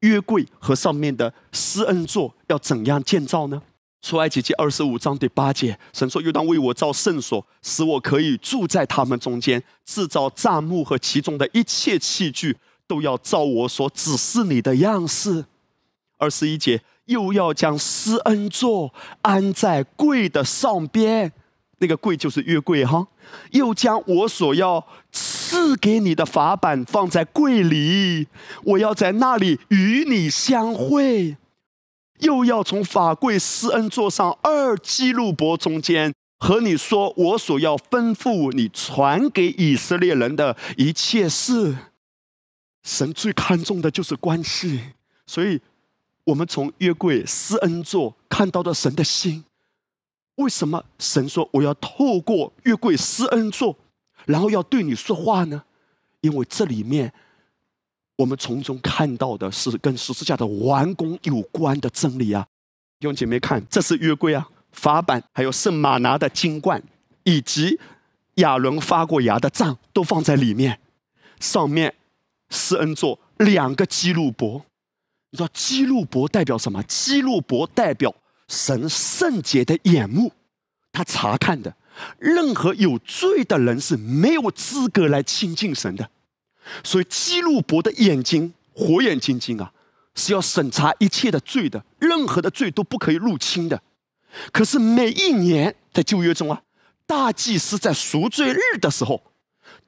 [0.00, 3.62] 约柜和上面的施恩座要怎样建造呢？
[4.00, 9.60] 出埃及记二十五章第八节，神说：“又当为我造圣所，使我可以住在他们中间。
[9.84, 15.46] 制造帐幕和其中的一切器具，都要照我所指示你的样式。”
[16.16, 21.32] 二十一节，又要将施恩座安在柜的上边，
[21.78, 23.08] 那个柜就是约柜哈。
[23.50, 24.86] 又将我所要。
[25.48, 28.28] 赐给你的法板放在柜里，
[28.64, 31.38] 我要在那里与你相会。
[32.18, 41.76] 又要从法柜施恩座上二基路伯中间和你说我所要吩咐你传给以色列人的一切事。
[42.82, 44.80] 神最看重的就是关系，
[45.26, 45.60] 所以
[46.24, 49.44] 我们从约柜施恩座看到了神的心。
[50.34, 53.76] 为什么神说我要透过约柜施恩座？
[54.28, 55.64] 然后要对你说话呢，
[56.20, 57.10] 因为这里面
[58.16, 62.46] 我们从中看到的是跟十字架的完工有关的真理啊！
[63.00, 66.82] 弟兄姐妹看，这是约柜啊，法版还有圣马拿的金冠，
[67.24, 67.80] 以及
[68.34, 70.78] 亚伦发过芽的杖都放在里面。
[71.40, 71.94] 上面
[72.50, 74.62] 施恩座两个基路伯，
[75.30, 76.82] 你知道基路伯代表什么？
[76.82, 78.14] 基路伯代表
[78.46, 80.30] 神圣洁的眼目，
[80.92, 81.74] 他查看的。
[82.18, 86.10] 任何有罪的人是没有资格来亲近神的，
[86.84, 89.72] 所以基路伯的眼睛火眼金睛啊，
[90.14, 93.82] 是要审查一切的罪的，任何的罪都不可以入侵的。
[94.52, 96.62] 可是每一年在旧约中啊，
[97.06, 99.22] 大祭司在赎罪日的时候，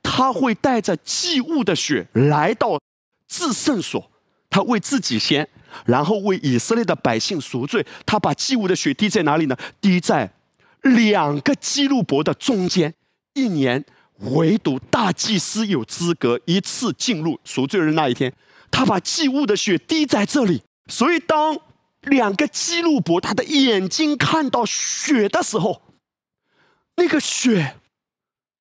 [0.02, 2.80] 他会带着祭物的血来到
[3.28, 4.10] 至圣所，
[4.48, 5.48] 他为自己先，
[5.84, 7.86] 然后为以色列的百姓赎罪。
[8.04, 9.56] 他把祭物的血滴在哪里呢？
[9.80, 10.32] 滴在。
[10.82, 12.94] 两个基路伯的中间，
[13.34, 13.84] 一年
[14.18, 18.32] 唯独大祭司有资格一次进入赎罪日那一天，
[18.70, 20.62] 他把祭物的血滴在这里。
[20.86, 21.58] 所以，当
[22.02, 25.82] 两个基路伯他的眼睛看到血的时候，
[26.96, 27.76] 那个血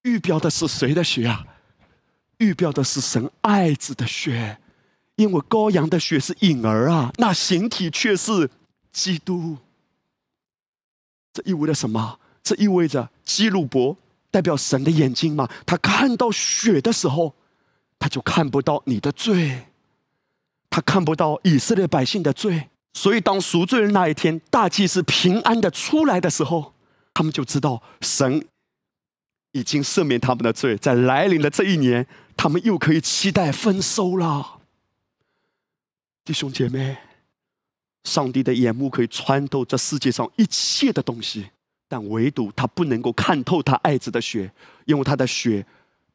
[0.04, 1.46] 预表的是谁的血啊？
[2.38, 4.60] 预表的是神爱子的血，
[5.16, 8.50] 因为羔羊的血是影儿啊，那形体却是
[8.92, 9.58] 基督。
[11.40, 12.20] 这意味着什么？
[12.44, 13.96] 这意味着基路伯
[14.30, 15.48] 代表神的眼睛嘛？
[15.66, 17.34] 他看到血的时候，
[17.98, 19.68] 他就看不到你的罪，
[20.70, 22.68] 他看不到以色列百姓的罪。
[22.94, 26.74] 所以，当赎罪日那一天，大祭司平安的出来的时候，
[27.14, 28.46] 他们就知道神
[29.54, 30.76] 已经赦免他们的罪。
[30.76, 34.60] 在来临的这一年，他们又可以期待丰收了，
[36.26, 36.98] 弟兄姐妹。
[38.10, 41.46] 上帝的眼目可以穿透这世界上一切的东西，
[41.88, 44.52] 但唯独他不能够看透他爱子的血，
[44.86, 45.64] 因为他的血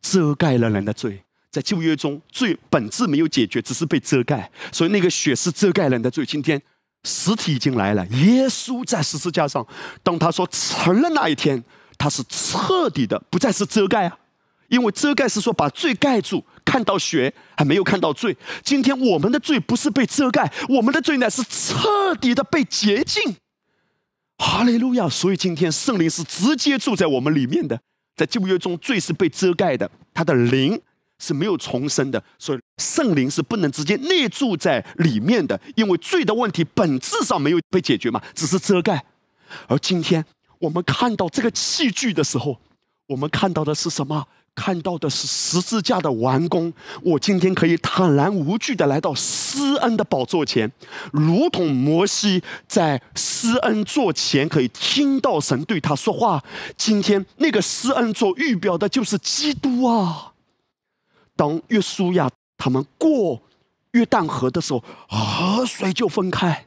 [0.03, 1.23] 遮盖了人的罪。
[1.53, 6.27] 在旧约中，罪本质没有解决，只是被遮盖，所以那个血是遮盖人的罪。
[6.27, 6.61] 今天
[7.05, 8.05] 实体已经来了。
[8.09, 9.65] 耶稣在十字架上，
[10.03, 11.63] 当他说成了那一天，
[11.97, 14.19] 他是彻底的，不再是遮盖啊，
[14.67, 16.45] 因为遮盖是说把罪盖住，
[16.75, 18.37] 看到血还没有看到罪。
[18.65, 23.37] 今天我们的罪不是被遮盖，我们的罪乃是彻底的被洁净。
[24.39, 25.09] 哈利路亚！
[25.09, 27.81] 所以今天圣灵是直接住在我们里面的，
[28.17, 30.81] 在旧约中罪是被遮盖的，他的灵。
[31.21, 39.03] 是没有重生的，所以圣灵是不能直接内住在里面的，因为罪的问题本质上没有被解决嘛，只是遮盖。
[39.69, 40.23] 而今天
[40.59, 42.59] 我们看到这个器具的时候，
[43.07, 44.27] 我们看到的是什么？
[44.55, 46.73] 看到的是十字架的完工。
[47.03, 50.71] 我今天可以坦然无惧的来到施恩的宝座前，
[51.13, 56.43] 如同摩西在施恩座前可以听到神对他说话。
[56.77, 60.33] 今天那个施恩座预表的就是基督啊。
[61.37, 63.43] 当约书亚他们过
[63.91, 66.67] 约旦河的时候，河水就分开，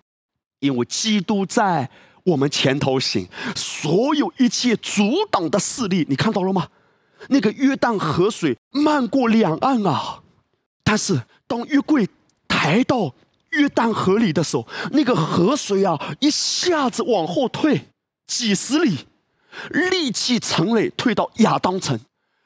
[0.60, 1.90] 因为基督在
[2.26, 6.68] 我们前头行，所有一切阻挡的势力，你看到了吗？
[7.30, 10.22] 那个约旦河水漫过两岸啊，
[10.84, 12.08] 但是当约柜
[12.48, 13.14] 抬到
[13.52, 17.88] 约旦河里的时候，那个河水啊一下子往后退
[18.26, 19.06] 几十里，
[19.70, 22.00] 立气城垒退到亚当城，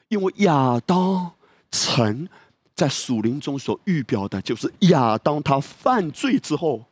[0.09, 1.31] 因为亚当。
[1.73, 2.27] 城
[2.75, 6.83] 在属灵中所预表的，就是亚当他犯罪之后，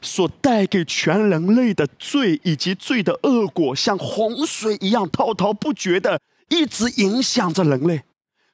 [0.00, 8.02] 所带给全人类的罪以及罪的恶果，像洪水一样滔滔不绝的一直影响着人类。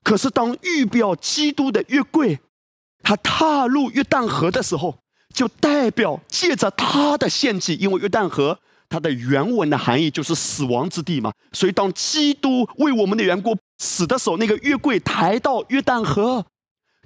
[0.03, 2.39] 可是当预表基督的约柜，
[3.03, 4.99] 他踏入约旦河的时候，
[5.35, 13.57] 就代表借着他的献祭，因为约旦河它的原文的含义就是死亡之地嘛，所以当基督为我们的缘故。
[13.79, 16.45] 死的时候，那个约柜抬到约旦河，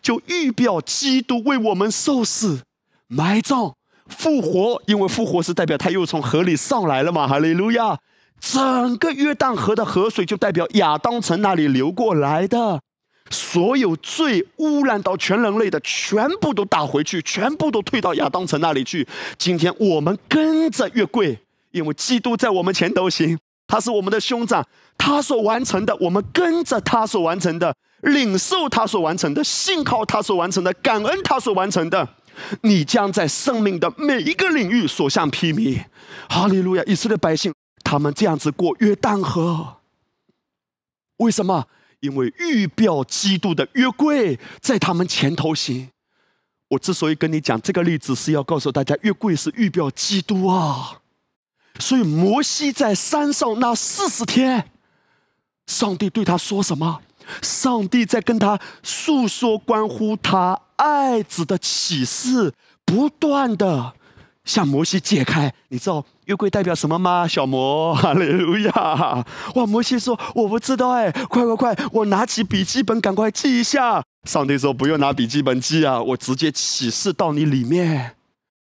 [0.03, 2.63] 就预表基督为我们受死、
[3.07, 3.75] 埋葬、
[4.07, 4.83] 复活。
[4.87, 7.99] 因为复活是代表他又从河里上来了嘛，哈利路亚！
[8.53, 12.79] 整个约旦河的河水就代表亚当城那里流过来的，
[13.31, 19.09] 所有罪污染到全人类的，全部都打回去，全部都退到亚当城那里去。
[19.39, 21.39] 今天我们跟着越贵，
[21.71, 23.39] 因为基督在我们前头行。
[23.67, 24.63] 他是我们的兄长，
[24.99, 32.07] 他所完成的，我们跟着他所完成的，领受他所完成的，信靠他所完成的，感恩他所完成的，
[32.61, 35.83] 你将在生命的每一个领域所向披靡。
[36.29, 36.83] 哈利路亚！
[36.87, 39.77] 以色列百姓，他们这样子过约旦河，
[41.19, 41.69] 为什么？
[42.01, 45.91] 因为预表基督的约柜在他们前头行。
[46.69, 51.01] 我之所以跟你讲这个例子，是要告诉大家，约柜是预表基督啊。
[51.79, 54.71] 所以摩西在山上那四十天，
[55.67, 57.01] 上帝对他说什么？
[57.41, 62.53] 上帝在跟他诉说关乎他爱子的启示，
[62.85, 63.95] 不断的
[64.45, 65.55] 向摩西解开。
[65.69, 67.27] 你知道约柜代表什么吗？
[67.29, 69.25] 小魔， 哈利路亚！
[69.55, 74.03] 哇，摩西说我不知道哎，快快快，我拿起笔记本赶快记一下。
[74.29, 78.17] 上帝说不用拿笔记本记啊，我直接启示到你里面。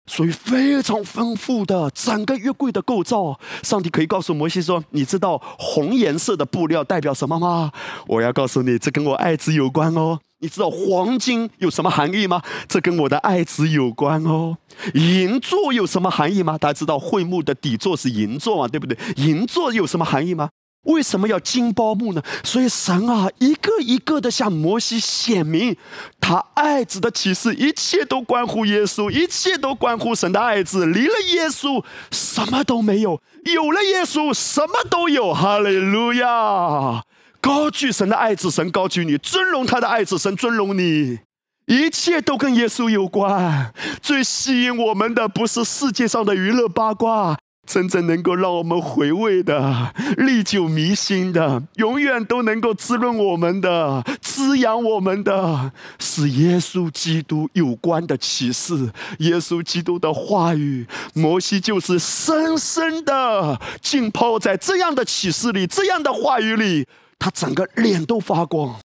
[0.07, 7.71] 所以非常丰富的整个约柜的构造，上帝可以告诉摩西说：“你知道红颜色的布料代表什么吗？”
[8.07, 10.19] 我要告诉你，这跟我爱子有关哦。
[10.39, 12.41] 你知道黄金有什么含义吗？
[12.67, 14.57] 这跟我的爱子有关哦。
[14.93, 16.57] 银座有什么含义吗？
[16.57, 18.95] 大家知道会幕的底座是银座嘛，对不对？
[19.15, 20.49] 银座有什么含义吗？
[20.85, 22.21] 为什么要金包木呢？
[22.43, 25.75] 所以神啊，一个一个的向摩西显明
[26.19, 30.85] 他爱子的启示，一切都关乎耶稣，一切都关乎神的爱子。
[30.85, 35.33] 离了耶稣，什么都没有；有了耶稣，什么都有。
[35.33, 37.03] 哈利路亚！
[37.41, 41.19] 高举神的爱子，神高举你；尊荣他的爱子，神尊荣你。
[41.67, 43.73] 一切都跟耶稣有关。
[44.01, 47.37] 最吸引我们的，不是世界上的娱乐八卦。
[47.65, 58.91] 真正能够让我们回味的、历久弥新的、永远都能够滋润我们的、滋养我们的，是耶稣基督有关的启示。
[59.19, 66.87] 耶稣基督的话语，摩西就是深深的浸泡在这样的启示里、这样的话语里，
[67.17, 68.79] 他整个脸都发光。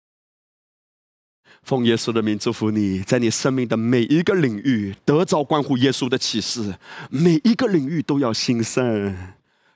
[1.67, 6.73] 奉耶稣的名祝福你，在你生命的每一个领域得着关乎耶稣的启示，
[7.09, 9.33] 每一个领域都要兴盛。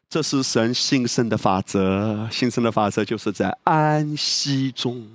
[0.07, 2.29] 这是神兴盛的法则。
[2.31, 5.05] 兴盛的法则就是在安息中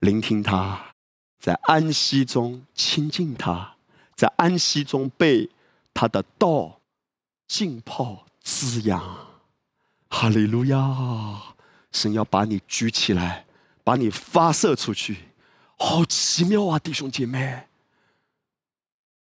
[0.00, 0.94] 聆听他，
[1.38, 3.74] 在安息中亲近他，
[4.16, 5.50] 在安息中被
[5.92, 6.80] 他的道
[7.46, 9.04] 浸泡滋养。
[10.08, 10.78] 哈利路亚！
[11.92, 13.44] 神要把你举起来，
[13.84, 15.16] 把你发射出去。
[15.76, 17.64] 好奇妙啊，弟兄姐妹！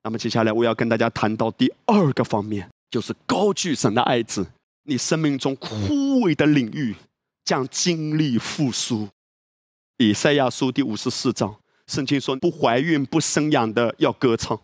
[0.02, 4.46] 那么接下来我要跟大家谈到第二个方面，就是高举神的爱子，
[4.84, 6.96] 你生命中枯萎的领域
[7.44, 9.08] 将经历复苏。
[9.98, 11.54] 以赛亚书第五十四章，
[11.86, 14.58] 圣经说：不怀孕不生养的要歌唱，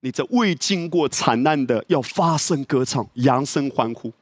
[0.00, 4.12] 你这未经过惨难的要发声歌唱，扬声欢呼，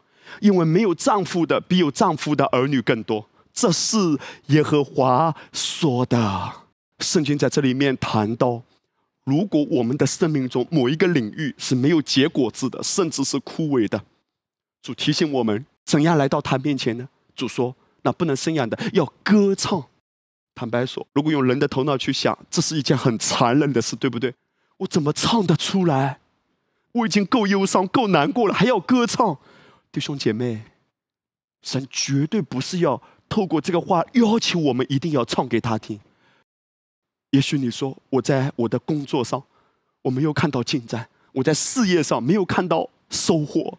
[0.41, 3.27] 因为没有丈夫的比有丈夫的儿女更多。
[3.53, 3.99] 这是
[4.47, 6.60] 耶和华说的。
[7.01, 8.63] 圣经在这里面谈到。
[9.25, 14.03] 如果我们的生命中某一个领域是没有结果子的，甚至是枯萎的，
[14.83, 17.09] 主提醒我们怎样来到他面前呢？
[17.37, 19.85] 主说：“那不能生养的要歌唱。”
[20.57, 24.35] 坦白说，如果用人的头脑去想，这是一件很残忍的事，对不对？
[24.79, 26.19] 我怎么唱得出来？
[26.93, 29.39] 我已经够忧伤、够难过了，还要歌唱？
[29.93, 30.63] 弟兄姐妹，
[31.63, 36.01] 神绝对不是要透过这个话要求我们一定要唱给他听。
[37.31, 39.43] 也许你说我在我的工作上
[40.03, 43.79] 我没有看到进展，我在事业上没有看到收获，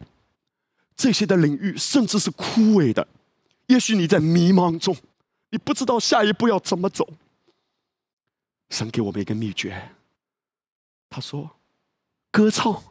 [0.96, 3.06] 这些的领域甚至是枯萎的。
[3.66, 4.96] 也许你在迷茫中，
[5.50, 7.08] 你不知道下一步要怎么走。
[8.70, 9.90] 神给我们一个秘诀，
[11.10, 11.50] 他说：
[12.30, 12.82] 歌唱，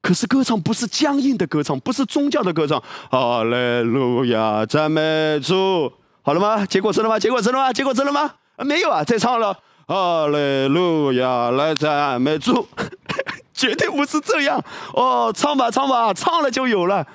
[0.00, 2.82] 可是歌唱不是僵硬的歌唱，不是宗教的歌唱。
[3.10, 5.92] 哈利路亚，赞美主，
[6.22, 6.66] 好了吗？
[6.66, 7.18] 结果真了吗？
[7.18, 7.72] 结果真了吗？
[7.72, 8.34] 结果真了吗？
[8.64, 12.66] 没有啊，再唱了，哈利路亚，来赞美主，
[13.52, 14.62] 绝对不是这样。
[14.94, 17.06] 哦，唱吧唱吧，唱了就有了，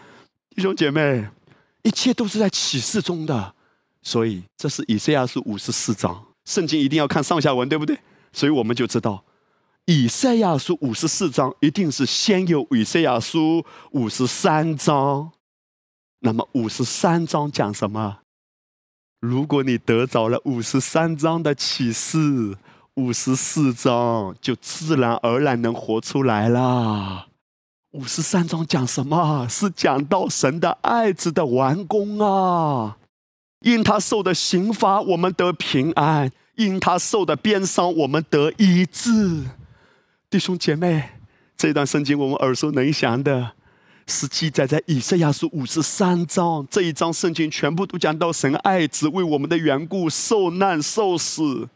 [0.55, 1.27] 弟兄姐妹，
[1.83, 3.53] 一切都是在启示中的，
[4.01, 7.97] 所以这是以赛亚书五十四章，圣经一定要看上下文，对不对？
[8.33, 9.23] 所以我们就知道，
[9.85, 15.31] 以赛亚书五十四章一定是先有以赛亚书五十三章，
[16.19, 18.19] 那么五十三章讲什么？
[19.19, 22.55] 如果你得着了五十三章的启示，
[22.93, 27.27] 五十四章就自然而然能活出来了。
[27.91, 29.47] 五十三章讲什么？
[29.49, 32.97] 是讲到神的爱子的完工啊！
[33.61, 39.45] 因他受的刑罚，我们得平安；因他受的鞭伤，我们得医治。
[40.29, 41.09] 弟兄姐妹，
[41.57, 43.53] 这段圣经我们耳熟能详的。
[44.09, 51.67] 是记载在以赛亚书五十三章这一章圣经，全部都讲到神爱子为我们的缘故受难受死。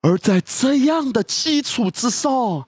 [0.00, 2.66] 而在这样的基础之上，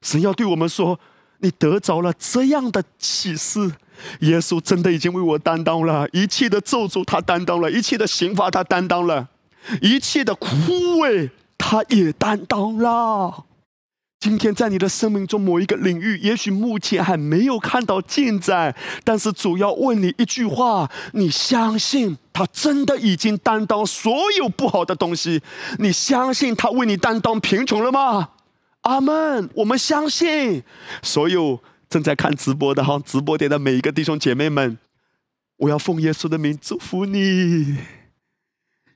[0.00, 0.98] 神要对我们说
[1.38, 3.72] ：“你得着了这样的启示，
[4.20, 9.28] 耶稣真的已经为我担当了一切的咒诅，他担当了一切的刑罚，他担当了
[9.82, 10.48] 一切的枯
[11.02, 13.46] 萎，他也担当了。”
[14.20, 25.40] 今天在你的生命中某一个领域，也许目前还没有看到进展，但是主要问你一句话：你相信他真的已经担当所有不好的东西？
[25.78, 28.30] 你相信他为你担当贫穷了吗？
[28.82, 29.48] 阿门！
[29.54, 30.64] 我们相信。
[31.00, 34.78] 所有正在看直播的哈，直播间的每一个弟兄姐妹们，
[35.58, 37.78] 我要奉耶稣的名祝福你。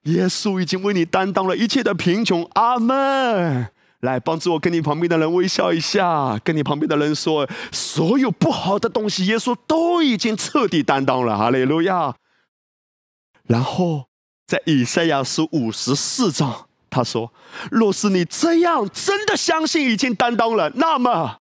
[0.04, 2.42] 耶稣已经为你担当了一切的贫穷。
[2.54, 3.71] 阿门。
[4.02, 11.38] 来帮助我，跟你旁边的人微笑一下，跟你旁边的人说：所有不好的东西，耶稣都已经彻底担当了。
[11.38, 12.14] 哈利路亚。
[13.44, 14.06] 然后
[14.44, 17.32] 在以赛亚书五十四章，他说：
[17.70, 21.38] 若是你这样真的相信已经担当了，那么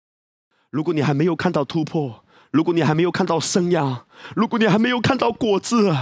[0.71, 5.93] 如果你还没有看到突破，如果你还没有看到生养，如果你还没有看到果子，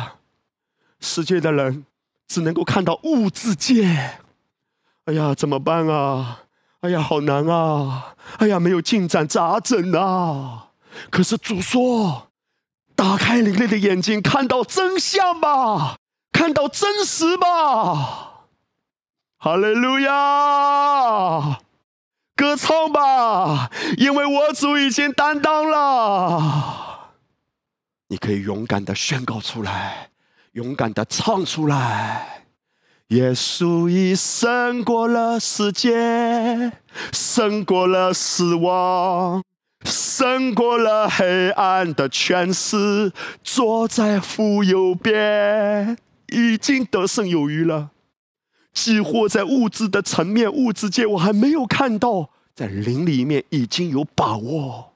[1.01, 1.87] 世界的人
[2.29, 4.19] 只能够看到物质界。
[5.07, 6.42] 哎呀，怎么办啊？
[6.83, 8.15] 哎呀，好难啊！
[8.39, 10.71] 哎呀，没有进展，咋整啊？
[11.11, 12.29] 可是主说
[12.97, 15.97] ：“打开灵力的眼睛，看到真相吧，
[16.33, 18.49] 看到真实吧。”
[19.39, 21.61] 哈利路亚！
[22.35, 27.13] 歌唱吧，因为我主已经担当了。
[28.09, 30.11] 你可以勇敢的宣告出来，
[30.53, 32.42] 勇敢的唱出来。
[33.13, 36.73] 耶稣已胜过了世界，
[37.13, 39.45] 胜过了死亡，
[39.85, 43.13] 胜过了黑暗的权势，
[43.45, 45.99] 坐在父右边，
[46.29, 47.91] 已经得胜有余了。
[48.73, 54.95] 几乎在物质的层面、物质界，我还没有看到，在灵里面已经有把握。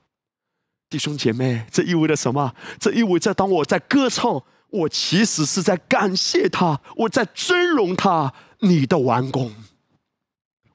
[0.88, 2.54] 弟兄姐妹，这意味着什么？
[2.80, 4.42] 这意味着当我在歌唱。
[4.70, 9.54] 我其实是在感谢他，我在尊荣他，你的完工。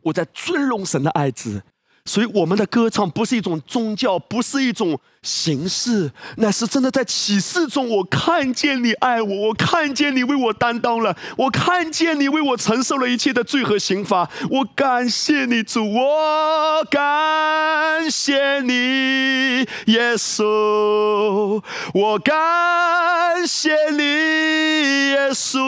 [0.03, 1.63] 我在尊荣神的爱子，
[2.03, 14.27] 所以，我们的歌唱不是一种宗教，不是一种形式，乃是真的在启示中，我看见你爱我，我看见你为我担当了，我看见你为我承受了一切的罪和刑罚。
[14.49, 19.59] 我感谢你，主，我感谢你，
[19.93, 21.61] 耶稣，
[21.93, 25.61] 我感谢你，耶稣，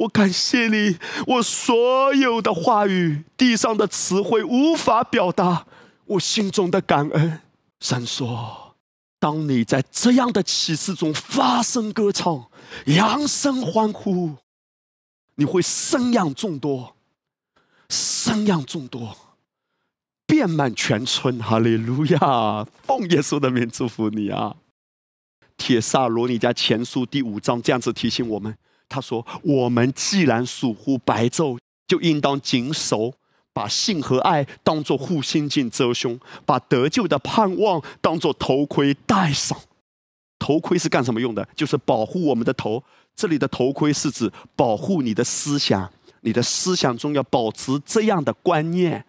[0.00, 4.97] 我感谢你，我所有的话语，地上的词汇无法。
[4.98, 5.64] 他表达
[6.06, 7.40] 我心中的感恩。
[7.78, 8.74] 神说
[9.20, 12.50] ：“当你在这样的启示中发声歌唱、
[12.86, 14.34] 扬声欢呼，
[15.36, 16.96] 你会生养众多，
[17.88, 19.16] 生养众多，
[20.26, 22.66] 遍满全村。”哈利路亚！
[22.82, 24.56] 奉耶稣的名祝福你啊！
[25.56, 28.52] 铁萨罗尼迦前书第五章这样子提醒我们
[28.88, 33.14] ：“他说，我们既然属乎白昼，就应当谨守。”
[33.58, 39.58] 把性和爱当作护心镜遮胸，把得救的盼望当作头盔戴上。
[40.38, 41.44] 头盔是干什么用的？
[41.56, 42.80] 就是保护我们的头。
[43.16, 45.90] 这里的头盔是指保护你的思想，
[46.20, 49.04] 你的思想中要保持这样的观念：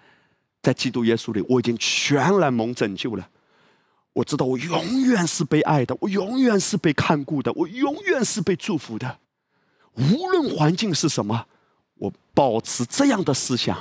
[0.64, 3.30] 在基督耶稣里，我已经全然蒙拯救了。
[4.14, 9.20] 我知道我永远是被爱的，我永远是被看顾的，我永远是被祝福的。
[9.94, 11.46] 无论环境是什么，
[12.00, 13.78] 我保持这样的思想。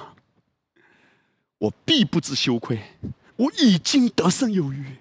[1.59, 2.81] 我必不知羞愧，
[3.37, 4.97] 我已经得胜有余。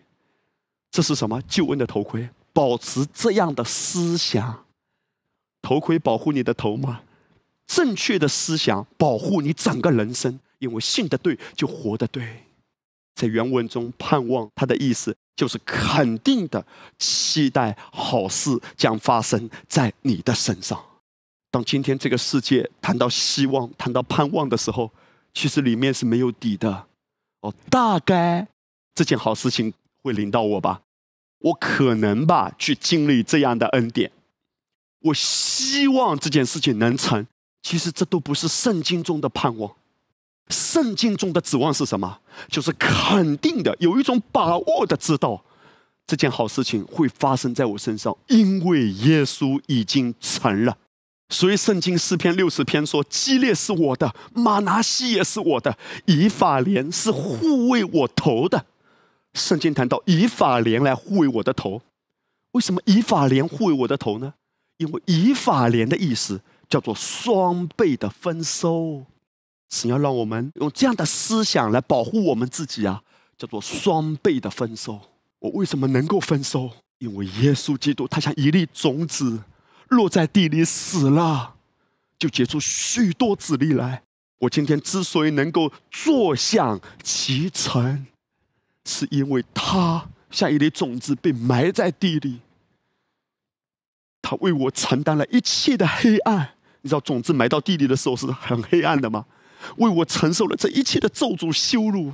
[0.90, 2.30] 这是什么救恩的头盔？
[2.54, 4.66] 保持这样的思想，
[5.62, 7.02] 头盔保护你的头吗？
[7.68, 12.46] 正确的思想保护你整个人生，因为信的对就活的对。
[13.14, 16.66] 在原文中，盼望它的意思就是肯定的
[16.98, 20.82] 期待好事将发生在你的身上。
[21.52, 24.92] 当今天这个世界谈到希望、谈到盼望的时候，
[25.34, 26.88] 其实里面是没有底的，
[27.42, 28.48] 哦，大概
[28.96, 30.82] 这件好事情会临到我吧，
[31.40, 34.12] 我可能吧去经历这样的恩典，
[35.02, 37.28] 我希望这件事情能成。
[37.64, 39.76] 其实这都不是圣经中的盼望，
[40.50, 42.20] 圣经中的指望是什么？
[42.50, 45.44] 就是肯定的，有一种把握的知道
[46.06, 50.78] 这件好事情会发生在我身上，因为耶稣已经成了。
[51.30, 58.66] 所以，圣经诗篇六十篇说：“基列是我的，马拿西也是我的，以法莲是护卫我头的。”
[59.36, 61.82] 圣经谈到以法莲来护卫我的头，
[62.54, 64.36] 为什么以法莲护卫我的头呢？
[64.78, 69.04] 因为以法莲的意思叫做双倍的丰收，
[69.70, 73.04] 是要让我们用这样的思想来保护我们自己啊，
[73.38, 74.98] 叫做双倍的丰收。
[75.40, 76.72] 我为什么能够丰收？
[77.00, 79.44] 因为耶稣基督他像一粒种子。
[79.90, 81.56] 落在地里死了，
[82.18, 84.04] 就结出许多子粒来。
[84.40, 88.06] 我今天之所以能够坐享其成，
[88.86, 92.42] 是因为他像一粒种子被埋在地里，
[94.22, 96.56] 他为我承担了一切的黑暗。
[96.82, 99.26] 你知道种子埋到地里的时候是很黑暗的吗？
[99.78, 102.14] 为我承受了这一切的咒诅羞辱。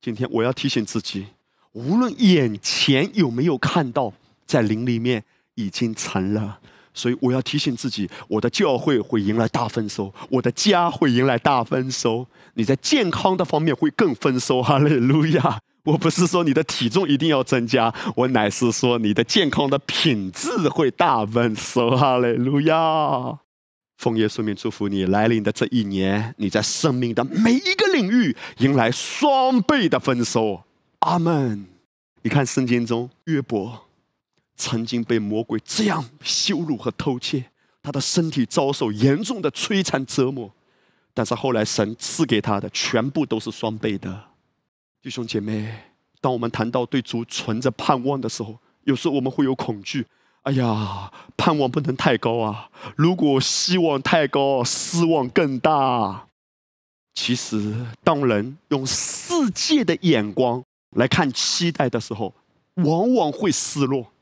[0.00, 1.26] 今天我要提醒自己，
[1.72, 4.12] 无论眼前有没有看到，
[4.46, 5.24] 在灵里面
[5.56, 6.60] 已经成了。
[6.96, 12.26] 所以我要提醒自己，我的教会会迎来大丰收，我的家会迎来大丰收。
[12.54, 15.60] 你在健康的方面会更丰收， 哈利路亚！
[15.84, 23.38] 我不是说你的体重一定要增加，我乃是说你的健康的品质会大丰收， 哈利路亚！
[23.98, 30.62] 奉耶稣名祝福你，来临的这一年，你在生命的每一个领域迎来双倍的丰收，
[31.00, 31.66] 阿门！
[32.22, 33.85] 你看圣经中约伯。
[34.56, 37.44] 曾经被魔鬼这样羞辱和偷窃，
[37.82, 40.50] 他的身体遭受严重的摧残折磨，
[41.12, 44.24] 但是后来神赐给他的全部都是双倍的。
[45.02, 45.72] 弟兄姐妹，
[46.20, 50.06] 当我们谈到对主存着盼望的时候，有时候我们会有恐惧。
[50.42, 52.70] 哎呀，盼望不能太高啊！
[52.96, 56.28] 如果希望太高，失望更大。
[57.14, 62.32] 其实，当人用世界的眼光来看期待的时候，
[62.74, 64.12] 往往会失落。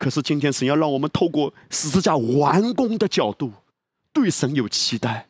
[0.00, 3.52] 可是今天神要让我们透过十字架完工的角度，
[4.14, 5.28] 对神有期待。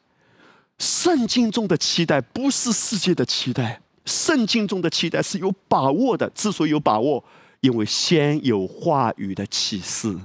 [0.78, 6.30] 圣经中的期待不是世界的期待，圣经中的期待是有把握的。
[6.30, 7.24] 之所以有把握，
[7.62, 10.16] 因为先有话语的启示，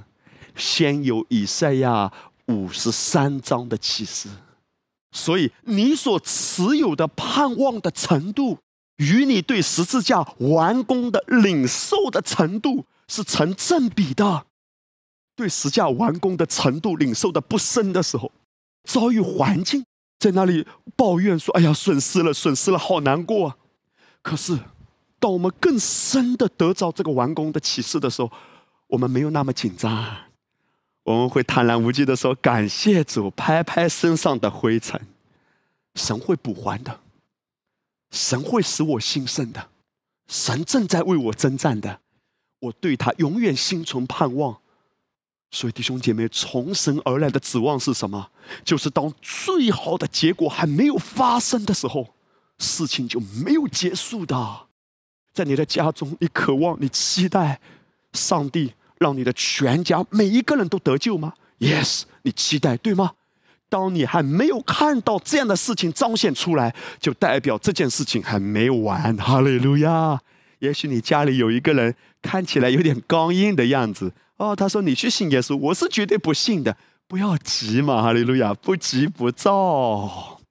[0.56, 2.14] 先有以赛亚
[2.46, 4.30] 五十三章的启示，
[5.12, 8.60] 所以你所持有的盼望的程度，
[8.98, 12.86] 与你对十字架完工的领受的程度。
[13.08, 14.46] 是成正比的，
[15.36, 18.32] 对实价完工的程度领受的不深的时候，
[18.84, 19.86] 遭遇环境
[20.20, 23.58] 在那里抱怨说：“哎呀，损失了，损失了，好难过。”
[24.24, 24.58] 可是，
[25.20, 28.32] 当我们更深的得着这个完工的启示的时候，
[28.88, 30.16] 我们没有那么紧张，
[31.04, 35.00] 我们会坦然无惧的说：“感谢主，拍拍身上的灰尘，
[35.94, 37.02] 神会补还的，
[38.12, 39.70] 神会使我兴盛的，
[40.28, 42.00] 神正在为我征战的，
[42.66, 44.58] 我对他永远心存盼望。”
[45.52, 48.30] 所以，弟兄姐妹，从神而来的指望是什么？
[48.66, 52.08] 就是当最好的结果还没有发生的时候。
[52.58, 54.36] 事情就没有结束的，
[55.34, 57.60] 在你的家中，你渴望、你期待
[58.14, 63.12] 上帝让你的全家每一个人都得救吗？Yes，你期待对吗？
[63.68, 69.18] 当你还没有看到这样的事情彰显出来，就代表这件事情还没完。
[69.18, 70.22] 哈利路亚！
[70.66, 76.76] 也许你家里有一个人看起来有点刚硬的样子，哦，他说你去信耶稣，我是绝对不信的。
[77.08, 80.42] 不要急嘛，哈利路亚，不急不躁。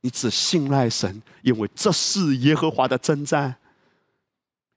[0.00, 3.56] 你只信赖神，因为这是耶和华的征战。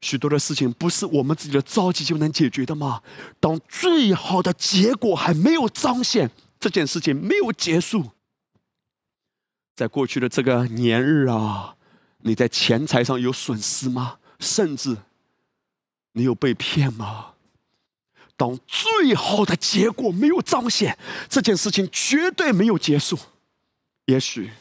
[0.02, 3.02] 许多的事情不是我们自己的着急就能解决的吗？
[3.40, 6.30] 当最好的结果还没有彰显，
[6.60, 8.12] 这件事情没有结束，
[9.76, 11.76] 在过去的这个年日啊，
[12.24, 14.19] 你在钱财上有损失吗？
[14.40, 14.98] 甚至
[16.14, 17.34] 你有被骗吗？
[18.36, 23.18] 当最好的结果没有彰显，这件事情绝对没有结束。
[24.06, 24.52] 也许。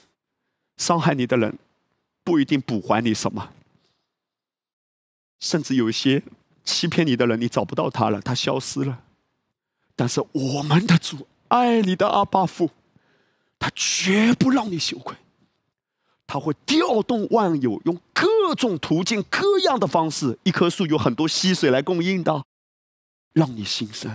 [0.77, 1.59] 伤害你的人
[2.23, 3.53] 不一定补还你什么，
[5.41, 6.23] 甚至有一些
[6.63, 9.03] 欺骗你的人，你找不到他了，他消失了。
[9.97, 12.71] 但是我们的主爱你的阿巴父，
[13.59, 15.17] 他绝不让你羞愧，
[16.29, 20.39] 他会调动万有，用各种途径、各样的方式。
[20.45, 22.45] 一棵树有很多溪水来供应的，
[23.33, 24.13] 让你新生。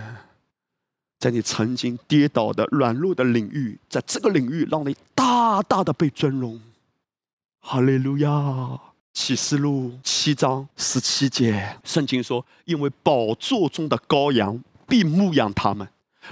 [1.18, 6.60] 在你曾经跌倒的软弱的领域，在这个领域让你大大的被尊荣。
[7.60, 8.80] 哈利路亚！
[9.12, 15.88] 启示录七章十七节，圣经说：“因为宝座中的羔羊必牧养他们，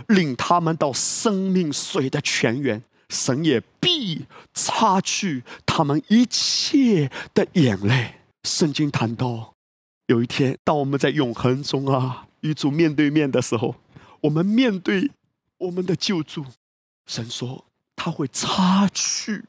[0.08, 9.54] 领他们到生命水的泉源，神也必擦去他们一切的眼泪。”圣经谈到，
[10.06, 13.76] 有一天，当我们在永恒中啊与主面对面的时候。
[14.22, 15.10] 我们面对
[15.58, 16.44] 我们的救助，
[17.06, 17.64] 神说
[17.96, 19.46] 他会擦去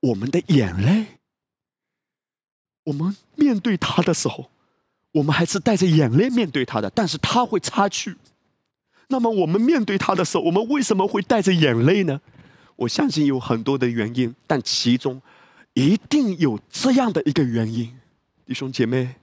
[0.00, 1.06] 我们的眼泪。
[2.84, 4.50] 我们面对他的时候，
[5.12, 8.18] 我们还是带着眼泪面对他的，但是他会擦去。
[9.08, 12.20] 那么我们面对他的时候，我们为什么会带着眼泪呢？
[12.76, 15.22] 我相信有很多的原因，但其中
[15.74, 17.98] 一定有这样的一个原因，
[18.44, 19.16] 弟兄姐妹，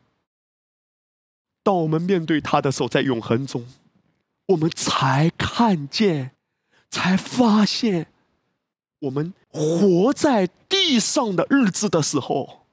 [1.63, 3.65] 当我们面对他的时候，在永恒中。
[4.47, 6.31] 我们才看见，
[6.89, 8.07] 才发现，
[8.99, 12.65] 我们活在地上的日子的时候，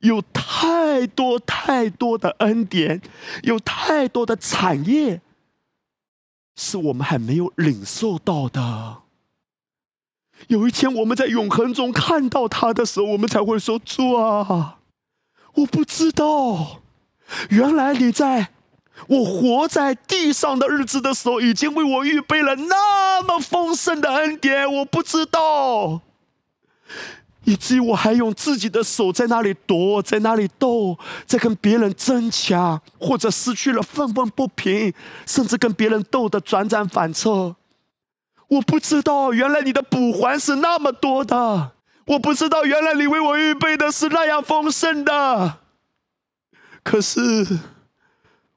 [0.00, 3.00] 有太多太多的恩典，
[3.44, 5.20] 有太多的产业，
[6.56, 9.01] 是我们还没有领受到的。
[10.48, 14.78] 有一天，我们在永恒中看到他的时候，我们才会说：“主啊，
[15.54, 16.80] 我不知道，
[17.50, 18.48] 原来你在。”
[19.08, 26.02] 我活在地上的日子的时候，已经为我预备了那么丰盛的恩典，我不知道，
[27.44, 34.92] 以至于我还用自己的手在那里夺，在那里斗，在跟别人争抢，或者失去了愤愤不平，
[35.26, 37.56] 甚至跟别人斗得转转反侧。
[38.52, 41.72] 我不知道，原来你的补还是那么多的，
[42.06, 45.58] 我不知道，原来你为我预备的是那样丰盛的，
[46.82, 47.58] 可是。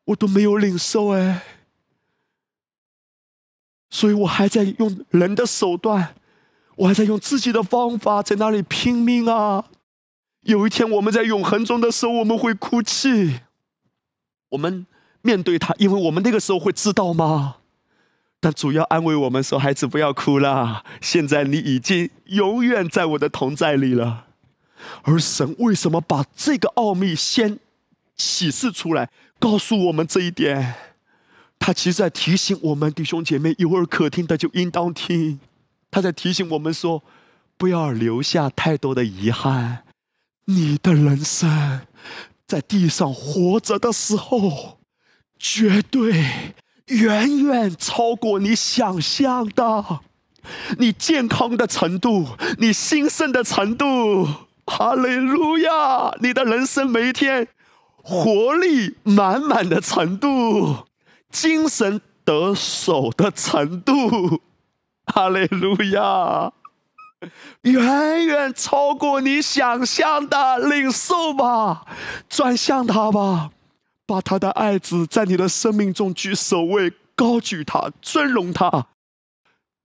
[0.09, 1.41] 我都没有领受哎，
[3.89, 6.13] 所以我还在用人的手段，
[6.75, 9.65] 我还在用自己的方法在那里拼命啊！
[10.41, 13.39] 有一天我们在永恒中的时候，我们会哭泣，
[14.49, 14.85] 我们
[15.23, 17.55] 面对他，因为我们那个时候会知道吗？
[18.45, 24.27] 但主要安慰我们说：“孩子，不要哭了，现在你已经永远在我的同在里了。”
[25.01, 27.57] 而神为什么把这个奥秘先
[28.15, 29.09] 启示出来？
[29.39, 30.75] 告诉我们这一点，
[31.57, 35.39] 他其实在提醒我们弟兄姐妹，有耳可听的就应当听。
[35.89, 37.01] 他在提醒我们说，
[37.57, 39.85] 不要留下太多的遗憾。
[40.45, 41.81] 你的人生
[42.45, 44.77] 在地上活着的时候，
[45.39, 46.53] 绝对
[46.87, 50.01] 远远超过你想象的。
[50.77, 52.27] 你健康的程度，
[52.59, 54.27] 你兴盛的程度，
[54.65, 56.13] 哈利路亚！
[56.21, 57.47] 你的人生每一天。
[58.07, 60.85] 活力满满的程度，
[61.31, 64.41] 精神得手的程度，
[65.07, 66.51] 哈利路亚！
[67.63, 71.83] 远远超过你想象的领受吧，
[72.29, 73.49] 转向他吧，
[74.07, 78.87] 把他的爱子在你的生命中居首位，高举他，尊荣他。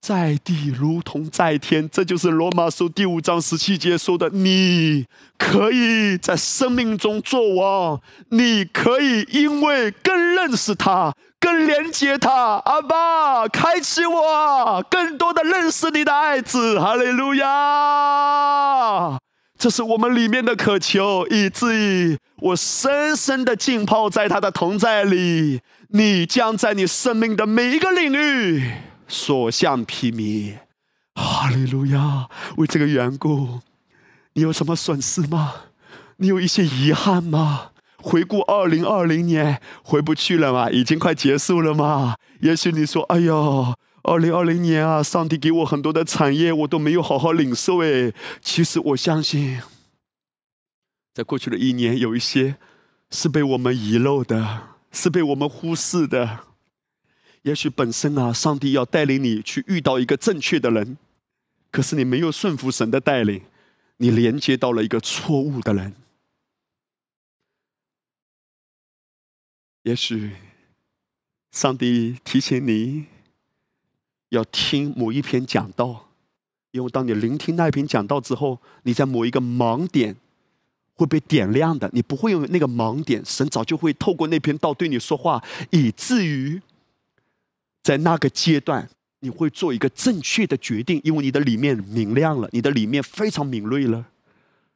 [0.00, 5.04] 在地如同在天，这就是罗马书第五章十七节说的：你
[5.36, 8.00] 可以在生命中做王，
[8.30, 19.18] 你可以因为更认识他、更连接他，阿爸，开启我更多的认识你的爱子，哈利路亚！
[19.58, 28.72] 这是我们里面的渴求，以至于我深深的浸泡在他的同在里，你将在你生命的每一个领域。
[29.06, 30.54] 所向披靡，
[31.14, 32.28] 哈利路亚！
[32.56, 33.60] 为这个缘故，
[34.34, 35.54] 你有什么损失吗？
[36.18, 37.70] 你有一些遗憾吗？
[37.96, 40.70] 回顾二零二零年，回不去了吗？
[40.70, 42.14] 已经快结束了吗？
[42.40, 43.74] 也许你说：“哎呦，
[44.04, 49.60] 二零二零年啊，上帝给我很多的产业，我都没有好好领受。”哎，其实我相信，
[51.12, 52.56] 在过去的一年，有一些
[53.10, 56.44] 是被我们遗漏的，是被我们忽视的。
[57.42, 60.98] 也许本身啊，上帝要带领你去遇到一个正确的人，
[61.70, 63.42] 可是你没有顺服神的带领，
[63.96, 65.94] 你连接到了一个错误的人。
[69.82, 70.32] 也许
[71.50, 73.06] 上帝提醒你
[74.28, 76.10] 要听某一篇讲道，
[76.70, 80.16] 因为当你聆听那一篇讲道之后，你在某一个盲点
[81.00, 86.60] 会被点亮的，你不会用那个盲点，神早就会透过那篇道对你说话，以至于。
[87.82, 88.86] 在那个阶段，
[89.20, 94.04] 你会做一个正确的决定，因为你的里面明亮了，你的里面非常敏锐了。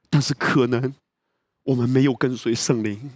[0.08, 0.94] 但是可能
[1.64, 3.10] 我们没有跟随圣灵，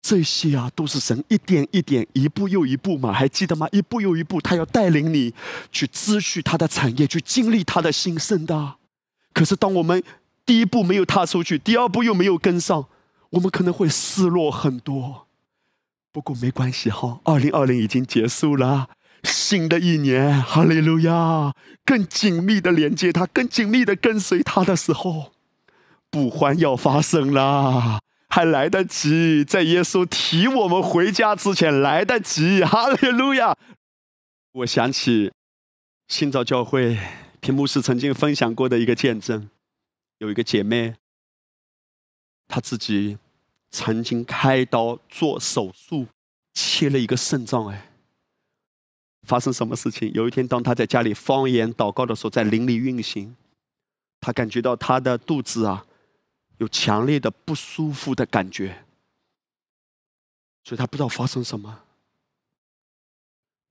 [0.00, 3.68] 这些啊都是神一点一点、一步又一步嘛，还记得吗？
[3.70, 5.34] 一步又一步，他要带领你
[5.70, 8.76] 去支取他的产业，去经历他的兴盛的。
[9.34, 10.02] 可是当我们
[10.44, 12.86] 第一步没有踏出去，第二步又没有跟上，
[13.30, 15.26] 我们可能会失落很多。
[16.12, 18.88] 不过没关系哈，二零二零已经结束了，
[19.22, 21.54] 新的一年，哈利路亚！
[21.84, 25.32] 更紧密的连接他，更紧密的跟随他的时候，
[26.10, 33.56] 不欢要发生了，还来得及，在耶稣提我们回家之前来得及，哈利路亚！
[34.52, 35.32] 我想起
[36.08, 36.98] 新造教会
[37.40, 39.48] 屏幕是曾经分享过的一个见证，
[40.22, 40.94] 有一个姐妹，
[42.48, 43.18] 她自己。
[43.74, 46.06] 曾经开刀做手术，
[46.52, 47.68] 切了一个肾脏。
[47.68, 47.90] 哎，
[49.22, 50.12] 发生什么事情？
[50.12, 53.34] 有一天，当她在家里方言祷告的时候，在灵里运行，
[54.20, 55.86] 她感觉到她的肚子啊，
[56.58, 58.84] 有强烈的不舒服的感觉，
[60.64, 61.84] 所以她不知道发生什么，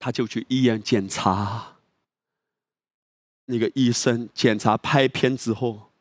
[0.00, 1.76] 他就去医院检查。
[3.44, 5.91] 那个医生检查拍片之后，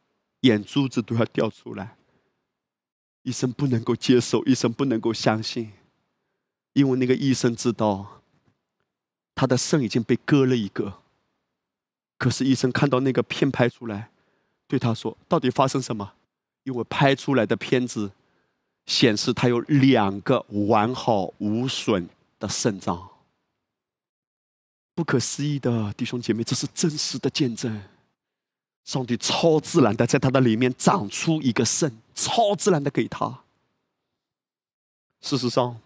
[0.41, 1.97] 眼珠子都要掉出来。
[3.23, 5.71] 医生不能够接受，医生不能够相信，
[6.73, 8.21] 因为那个医生知道
[9.35, 11.01] 他的肾已经被割了一个。
[12.17, 14.09] 可是医生看到那个片拍出来，
[14.67, 16.13] 对他说：“到底发生什么？”
[16.63, 18.11] 因为拍出来的片子
[18.85, 22.07] 显示他有两个完好无损
[22.39, 23.09] 的肾脏。
[24.93, 27.81] 不可思议的弟兄姐妹，这是真实的见证。
[28.91, 33.43] 上帝超自然的在他的里面长出一个肾，超自然的给他。
[35.21, 35.79] 事实上，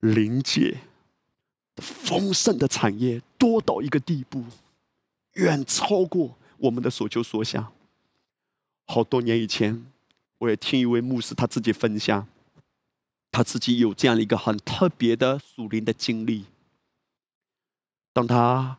[0.00, 0.80] 灵界
[1.76, 4.44] 丰盛的产业多到一个地步，
[5.32, 7.72] 远超过我们的所求所想。
[8.84, 9.86] 好多年以前，
[10.36, 12.28] 我也听一位牧师他自己分享，
[13.32, 16.44] 他自己有这样一个很特别的属灵的经历。
[18.12, 18.76] 当他。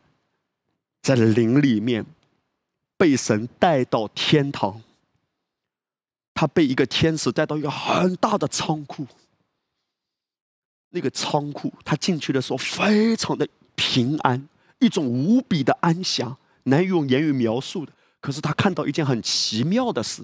[1.02, 2.06] 在灵里面
[2.98, 4.82] 被神带到天堂，
[6.34, 9.08] 他被一个天使带到一个很大的仓库。
[10.90, 14.48] 那个仓库，他进去的时候非常的平安，
[14.80, 17.94] 一种无比的安详，难以用言语描述的。
[18.20, 20.22] 可是他看到一件很奇妙的事，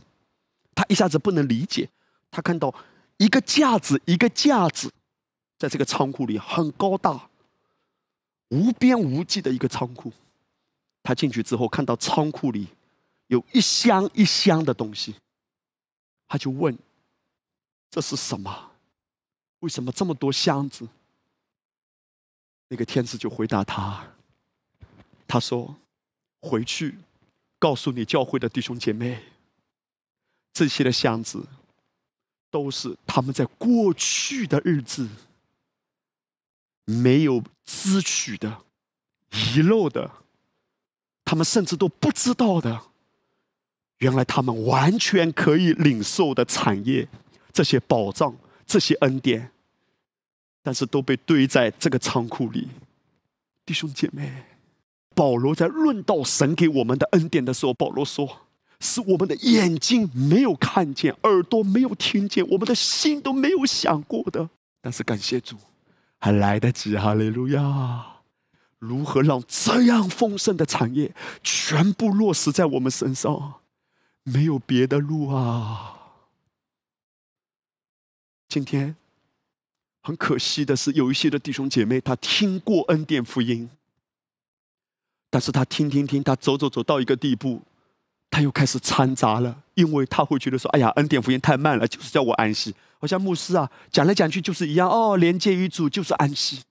[0.76, 1.90] 他一下子不能理解。
[2.30, 2.76] 他看到
[3.16, 4.92] 一个架子，一个架子，
[5.58, 7.30] 在这个仓库里很高大、
[8.50, 10.12] 无边无际的一个仓库。
[11.08, 12.68] 他进去之后，看到仓库里
[13.28, 15.16] 有一箱一箱的东西，
[16.28, 16.78] 他就问
[17.90, 18.72] ：“这是什么？
[19.60, 20.86] 为什么这么多箱子？”
[22.68, 24.06] 那个天使就回答他
[25.26, 25.78] ：“他说，
[26.42, 26.98] 回去
[27.58, 29.24] 告诉你教会的弟兄姐妹，
[30.52, 31.48] 这些的箱子
[32.52, 35.08] 都是他们在过去的日子
[36.84, 38.66] 没有支取的、
[39.32, 40.12] 遗漏的。”
[41.28, 42.84] 他们甚至都不知道的，
[43.98, 47.06] 原来他们完全可以领受的产业，
[47.52, 48.34] 这些宝藏、
[48.66, 49.52] 这些恩典，
[50.64, 52.70] 但是都被堆在这个仓库里。
[53.66, 54.46] 弟兄姐妹，
[55.14, 58.48] 保罗在论到神给我们的恩典的时候，保罗说
[58.80, 64.50] ：“是我们的眼睛没有看见，耳朵没有听见，我们的心都没有想过的。”
[64.82, 65.58] 但是感谢主，
[66.20, 68.17] 还来得及，哈利路亚！
[68.80, 73.56] 如何让这样丰盛的产业全部落实在我们身上？
[74.24, 75.94] 没有别的路啊！
[78.50, 78.96] 今天
[80.02, 83.70] 很可惜的是，有一些的弟兄姐妹，他听过恩典福音，
[85.30, 87.62] 但是他听听听，他走走走到一个地步，
[88.30, 96.64] 他又开始掺杂了，因为他会觉得说：“哎呀，恩典福音太慢了，就是叫我安息。”好像牧师啊，讲来讲去就是一样哦，连接于主就是安息。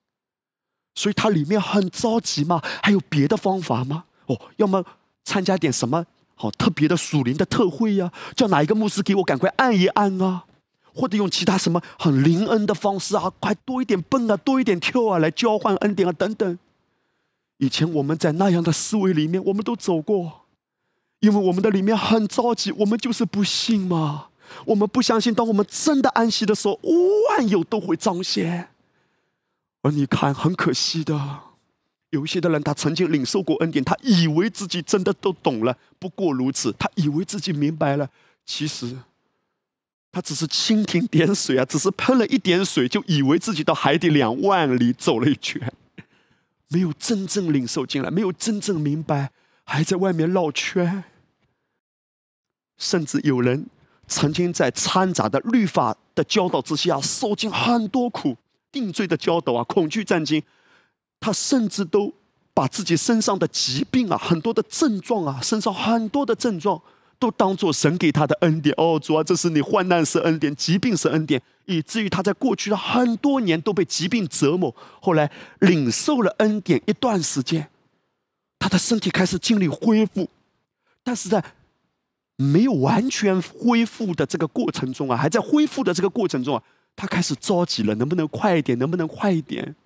[0.97, 4.05] 所以他里面很着急嘛，还有别的方法吗？
[4.27, 4.85] 哦，要么
[5.23, 8.11] 参加点什么好特别的属灵的特会呀？
[8.35, 10.45] 叫哪一个牧师给我赶快按一按啊？
[10.95, 16.59] 或者用其他什么很灵恩的方式啊，快多一点蹦啊，多一点跳啊，来交换恩典啊等等。
[17.59, 20.47] 以前我们在那样的思维里面，我们都走过，
[21.21, 24.29] 因为我们的里面很着急，我们就是不信嘛，
[24.65, 26.81] 我们不相信，当我们真的安息的时候，
[27.29, 28.71] 万有都会彰显。
[29.87, 31.15] 而你看，很可惜的，
[32.11, 38.11] 有一些的人，他曾经领受过恩典，他以为自己真的都懂了，不过如此，他以为自己明白了，
[38.45, 38.97] 其实
[40.11, 45.73] 他只是蜻蜓点水啊，只是喷了一点水，就以为自己到海底两万里走了一圈，
[46.71, 49.31] 没有真正领受进来，没有真正明白，
[49.63, 51.05] 还在外面绕圈。
[52.77, 53.67] 甚至有人
[54.09, 58.37] 曾经在掺杂的律法的教导之下，受尽很多苦。
[58.77, 60.43] 定罪的教导啊，恐惧战惊，
[61.19, 62.13] 他甚至都
[62.53, 66.79] 把自己身上的疾病啊，很多的症状啊，身上很多的症状，
[67.19, 68.75] 都当做神给他的恩典。
[68.77, 74.75] 哦，主啊，这是你患难是恩典，疾病是恩典，以至于他在过去的很多年都被疾病折磨。
[75.01, 77.71] 后来领受了恩典一段时间，
[78.59, 80.29] 他的身体开始经历恢复，
[81.03, 81.43] 但是在
[82.37, 86.63] 没有完全恢复的这个过程中啊，还在恢复的这个过程中啊。
[86.97, 88.77] 他开始着急了，能不能快一点？
[88.79, 89.77] 能不能快一点？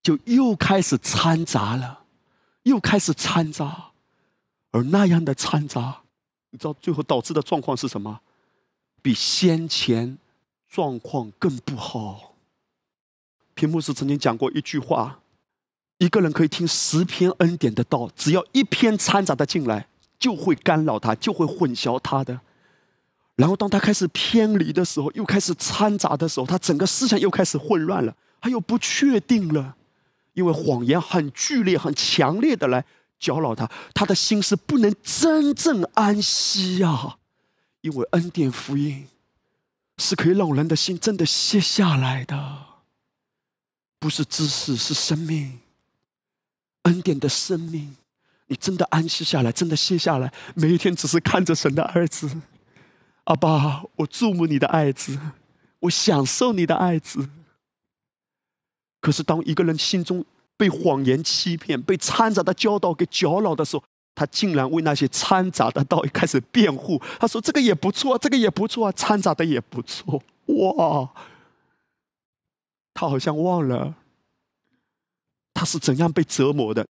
[0.00, 2.04] 就又开始掺杂了，
[2.62, 3.90] 又开始掺杂，
[4.70, 6.02] 而那样的掺杂，
[6.50, 8.20] 你知道最后导致的状况是什么？
[9.02, 10.16] 比先前
[10.68, 12.34] 状况更不好。
[13.54, 15.20] 屏幕是曾经讲过一句话：
[15.98, 22.40] 一个人可以听十篇恩典的道，只要一篇掺杂的进来，就会干扰他，就会混淆他的。
[23.36, 29.74] 然后，当他开始偏离的时候，又开始掺杂的时候，他整个思想又开始混乱了，他又不确定了，
[30.34, 32.84] 因为谎言很剧烈、很强烈的来
[33.18, 37.16] 搅扰他，他的心是不能真正安息呀。
[37.80, 39.08] 因为恩典福音
[39.98, 42.58] 是可以让人的心真的歇下来的，
[43.98, 45.58] 不是知识，是生命。
[46.84, 47.96] 恩典的生命，
[48.46, 52.30] 你真的安息下来，真的歇下来，每一天只是看着神的儿子。
[53.24, 55.18] 阿爸，我注目你的爱子，
[55.80, 57.30] 我享受你的爱子。
[59.00, 60.24] 可是，当一个人心中
[60.56, 67.00] 被谎言欺骗、被掺杂的教导给搅扰的时候，他竟然为那些掺杂的道开始辩护。
[67.18, 71.10] 他说：“这个也不错，这个也不错，掺杂的也不错。”哇！
[72.92, 73.94] 他好像忘了
[75.54, 76.86] 他是怎样被折磨的。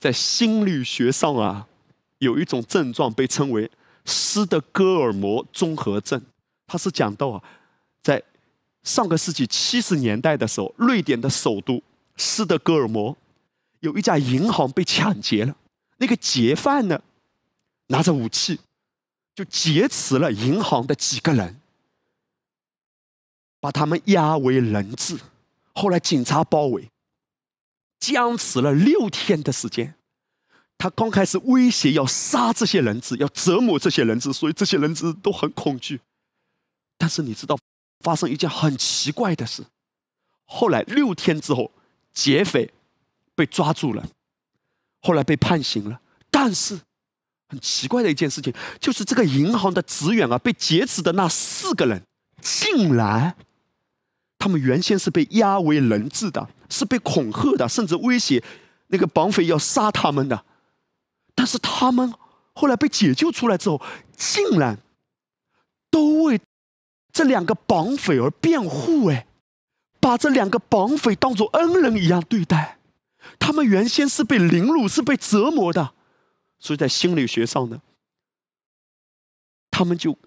[0.00, 1.68] 在心理学上啊，
[2.18, 3.70] 有一种症状被称为。
[4.04, 6.20] 斯德哥尔摩综合症，
[6.66, 7.42] 他是讲到啊，
[8.02, 8.22] 在
[8.82, 11.82] 上个世纪七十年代的时候，瑞典的首都
[12.16, 13.16] 斯德哥尔摩
[13.80, 15.56] 有一家银行被抢劫了，
[15.98, 17.00] 那个劫犯呢
[17.86, 18.60] 拿着武器
[19.34, 21.60] 就劫持了银行的几个人，
[23.60, 25.18] 把他们押为人质，
[25.72, 26.90] 后来警察包围，
[27.98, 29.94] 僵持了六天的时间。
[30.76, 36.00] 他刚开始威胁要杀这些人质，要折磨这些人质，所以这些人质都很恐惧。
[36.98, 37.56] 但是你知道，
[38.00, 39.64] 发生一件很奇怪的事。
[40.44, 41.72] 后来六天之后，
[42.12, 42.70] 劫匪
[43.34, 44.06] 被抓住了，
[45.00, 46.00] 后来被判刑了。
[46.30, 46.80] 但是
[47.48, 52.02] 很奇怪的一件事情，就是这个银行的职员啊，被劫持的那四个人，
[52.42, 53.34] 竟然
[54.38, 58.44] 他们原先是被押为人质的，是被恐吓的，甚至威胁
[58.88, 60.44] 那个绑匪要杀他们的。
[61.34, 62.14] 但是他们
[62.52, 63.82] 后来被解救出来之后，
[64.16, 64.78] 竟然
[65.90, 66.40] 都为
[67.12, 69.26] 这两个绑匪而辩护，哎，
[70.00, 72.78] 把这两个绑匪当作恩人一样对待，
[73.38, 75.94] 他们原先是被凌辱、是被折磨的，
[76.58, 77.82] 所以在心理学上呢，
[79.70, 80.18] 他们就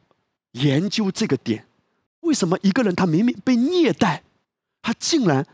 [0.52, 1.68] 研究这个点：
[2.22, 4.24] 为什么一个人他明明被虐待，
[4.82, 5.46] 他竟然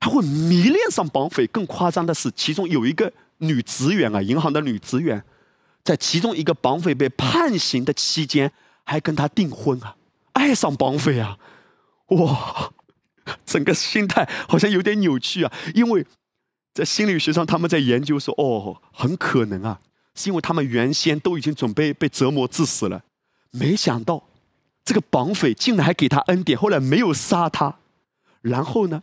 [0.00, 1.46] 还会迷恋上绑匪？
[1.46, 5.24] 更夸张的是，其中有一个女职员啊，银行的女职员，
[5.84, 8.52] 在其中一个绑匪被判刑的期间，
[8.84, 9.96] 还跟他订婚啊，
[10.32, 11.38] 爱上绑匪啊，
[12.08, 12.72] 哇！
[13.44, 16.06] 整个心态好像有点扭曲啊，因为
[16.72, 19.80] 在心理学上，他们在研究说，哦，很可能啊，
[20.14, 23.02] 是因为他们原先都已经准备被折磨致死了，
[23.50, 24.28] 没想到
[24.84, 27.78] 这个绑匪竟然还给他恩典，后来没有杀他，
[28.42, 29.02] 然后呢，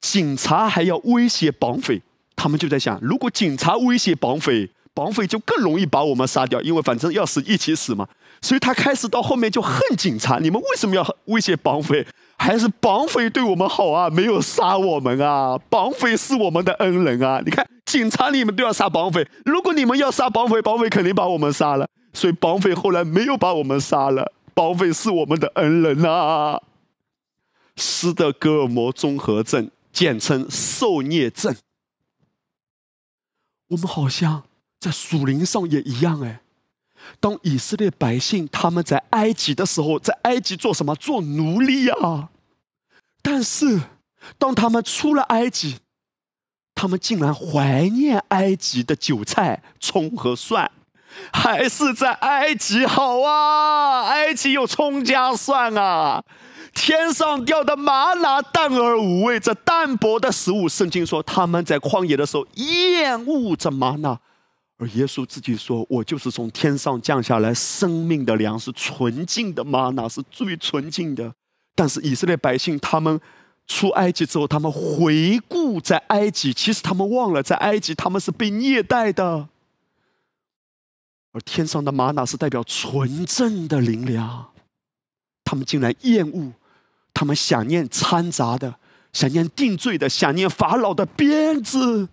[0.00, 2.02] 警察还要威胁绑匪，
[2.36, 8.06] 他们就在想，如果警察威胁绑匪，绑匪就更容易把我们杀掉，因为反正要死一起死嘛，
[8.40, 12.06] 所以他开始到后面就恨警察，你们为什么要威胁绑匪？
[12.36, 15.56] 还是绑匪对我们好啊，没有杀我们啊！
[15.70, 17.40] 绑匪是我们的恩人啊！
[17.44, 21.88] 你看，警察你们都要杀绑匪，如果你们要杀绑匪，绑匪肯定把我们杀了。
[22.12, 24.32] 所以绑匪后来没有把我们杀了。
[24.52, 26.60] 绑匪是我们的恩人啊！
[27.76, 31.54] 斯德哥尔摩综合症，简称受虐症。
[33.74, 34.44] 我们好像
[34.78, 36.40] 在属灵上也一样哎。
[37.20, 40.94] 当以色列百姓他们在埃及的时候，在埃及做什么？
[40.94, 42.30] 做奴隶啊！
[43.20, 43.82] 但是
[44.38, 45.80] 当他们出了埃及，
[46.74, 50.70] 他们竟然怀念埃及的韭菜、葱和蒜，
[51.32, 54.08] 还是在埃及好啊！
[54.08, 56.24] 埃及有葱加蒜啊！
[56.74, 64.20] 天上掉的玛拿淡而无味，这淡薄的食物，圣经说他们在旷野的时候厌恶这玛拿。
[64.76, 69.90] 而耶稣自己说：“我就是从天上降下来生命的粮，是纯净的吗？
[69.94, 71.32] 那是最纯净的。
[71.76, 73.20] 但是以色列百姓他们
[73.68, 79.48] 出埃及之后，他们回顾在埃及，其实他们忘了在埃及他们是被虐待的。
[81.32, 84.48] 而天上的玛瑙是代表纯正的灵粮，
[85.44, 86.52] 他们竟然厌恶，
[87.14, 88.78] 他们想念掺杂的，
[89.12, 92.08] 想念定罪的，想念法老的鞭子。”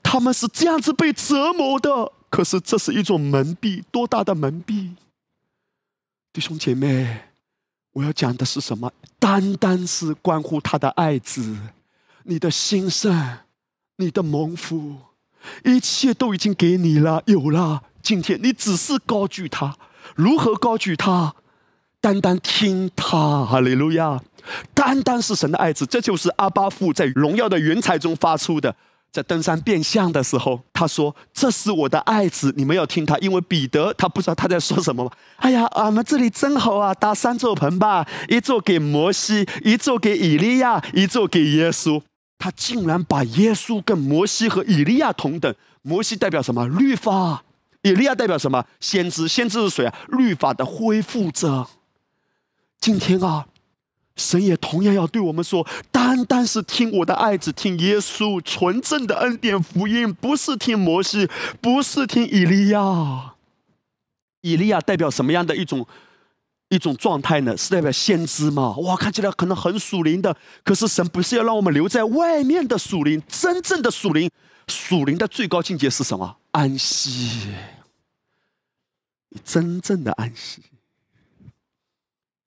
[0.00, 4.94] 他们是这样子被折磨的，可是这是一种蒙蔽，多大的蒙蔽！
[6.32, 7.22] 弟兄姐妹，
[7.92, 8.92] 我要讲的是什么？
[9.18, 11.58] 单单是关乎他的爱子，
[12.22, 13.38] 你的心声，
[13.96, 14.98] 你的蒙福，
[15.64, 17.82] 一切都已经给你了，有了。
[18.00, 19.76] 今天你只是高举他，
[20.14, 21.34] 如何高举他？
[22.02, 24.20] 单单听他，哈利路亚！
[24.74, 28.74] 单单是神的爱子，这就是阿巴父在荣耀的云彩中发出的。
[29.12, 35.12] 在登山变相的时候，他说：“这是我的爱子，你们要听他。”因为彼得他不知道他在说什么。
[35.36, 42.02] 哎呀，俺们这里真好啊，搭三座棚吧，一座给摩西，一座给以利亚，一座给耶稣。
[42.36, 45.54] 他竟然把耶稣跟摩西和以利亚同等。
[45.82, 46.66] 摩西代表什么？
[46.66, 47.44] 律法。
[47.82, 48.64] 以利亚代表什么？
[48.80, 49.28] 先知。
[49.28, 49.94] 先知是谁啊？
[50.08, 51.68] 律法的恢复者。
[52.82, 53.46] 今天啊。
[54.14, 61.30] 神也同样要对我们说：单单是听我的爱子，听耶稣纯正的恩典福音，不是听摩西，
[61.62, 63.32] 不是听以利亚。
[64.42, 65.86] 以利亚代表什么样的一种
[66.68, 67.56] 一种状态呢？
[67.56, 68.76] 是代表先知吗？
[68.80, 74.30] 哇，看起来可能很属灵的，可是神不是要让我们留在外面的属灵，真正的属灵，
[74.68, 76.36] 属灵的最高境界是什么？
[76.50, 77.48] 安息，
[79.30, 80.62] 你真正的安息。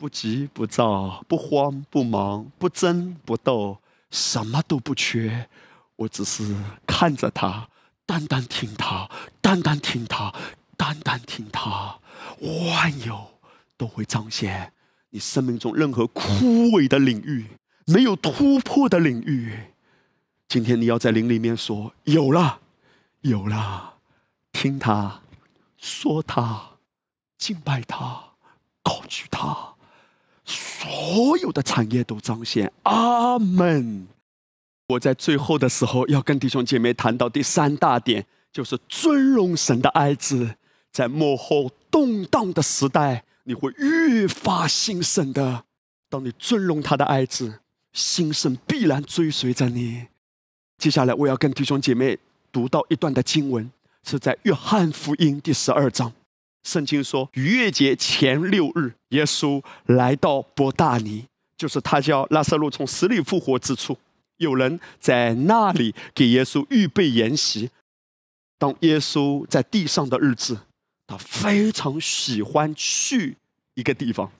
[0.05, 3.79] 不急不躁，不慌不忙，不争不斗，
[4.11, 5.49] 什么都不缺。
[5.95, 6.55] 我只是
[6.85, 7.67] 看着他，
[8.05, 9.09] 单单听他，
[9.41, 10.31] 单单听他，
[10.77, 11.97] 单单听他，
[12.39, 13.31] 万有
[13.75, 14.71] 都会彰显。
[15.09, 16.21] 你生命中任何枯
[16.67, 17.47] 萎的领域，
[17.87, 19.57] 没有突破的领域，
[20.47, 22.59] 今天你要在灵里面说：有了，
[23.21, 23.95] 有了，
[24.51, 25.21] 听他，
[25.77, 26.73] 说他，
[27.39, 28.23] 敬拜他，
[28.83, 29.71] 高举他。
[30.45, 34.07] 所有的产业都彰显，阿门。
[34.89, 40.55] 我在最后的时候要跟弟兄姐妹谈到第三大点，就是尊荣神的爱子，
[40.91, 45.63] 在幕后动荡的时代，你会越发兴盛的。
[46.07, 47.61] 当你尊荣他的爱子，
[47.93, 50.05] 兴盛必然追随着你。
[50.77, 52.19] 接下来我要跟弟兄姐妹
[52.51, 53.71] 读到一段的经文，
[54.03, 56.13] 是在约翰福音第十二章。
[56.65, 61.25] 圣经说，逾越节前六日，耶稣来到伯大尼，
[61.55, 63.97] 就是他叫拉萨路从死里复活之处。
[64.37, 67.69] 有人在那里给耶稣预备筵席。
[68.57, 70.57] 当耶稣在地上的日子，
[71.05, 73.37] 他非常喜欢去
[73.75, 74.31] 一个地方，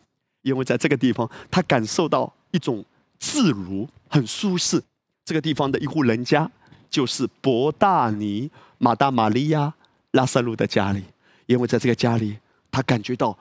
[0.42, 2.84] 因为在这个地方，他感受到一种
[3.20, 4.82] 自如，很舒适。
[5.24, 6.50] 这个地方的一户人家
[6.90, 8.50] 就是伯大尼、
[8.80, 9.74] 马大、玛利亚、
[10.12, 11.04] 拉萨路的家里，
[11.46, 12.38] 因为在这个家里，
[12.72, 13.38] 他感觉到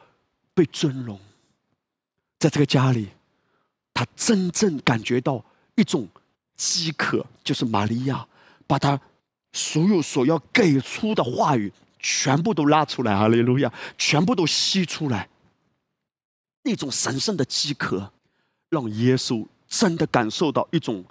[0.54, 1.18] 被尊荣，
[2.38, 3.08] 在这个家里，
[3.92, 5.44] 他真正感觉到
[5.74, 6.08] 一种
[6.56, 8.26] 饥渴，就是玛利亚
[8.66, 9.00] 把他
[9.52, 15.28] 所有所要给出的话语全部都拉出来，哈利路亚，全部都吸出来，
[16.62, 18.12] 那种神圣的饥渴，
[18.68, 21.04] 让耶稣真的感受到一种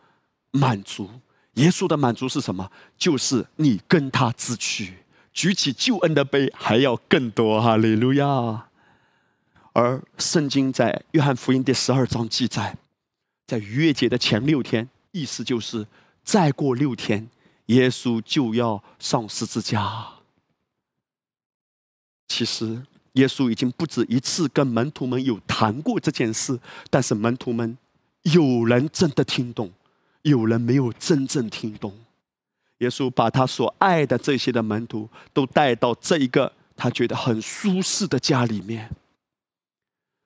[0.52, 1.10] 满足。
[1.54, 2.72] 耶稣的满足是什么？
[2.98, 5.03] 就是你跟他自取，
[5.34, 8.68] 举起救恩的杯还要更多，哈利路亚。
[9.74, 12.78] 而圣经在约翰福音第十二章记载，
[13.48, 15.88] 在逾越节的前六天，意思就是
[16.24, 17.28] 再过六天，
[17.66, 20.08] 耶稣就要上十字架。
[22.28, 22.84] 其实，
[23.14, 26.60] 耶稣已经不止一次跟门徒们有谈过这件事，
[26.92, 27.76] 但是门徒们
[28.22, 29.72] 有人真的听懂。
[30.22, 31.94] 有人没有真正听懂，
[32.84, 38.90] 耶稣把他所爱的这些的门徒都带到这一个他觉得很舒适的家里面。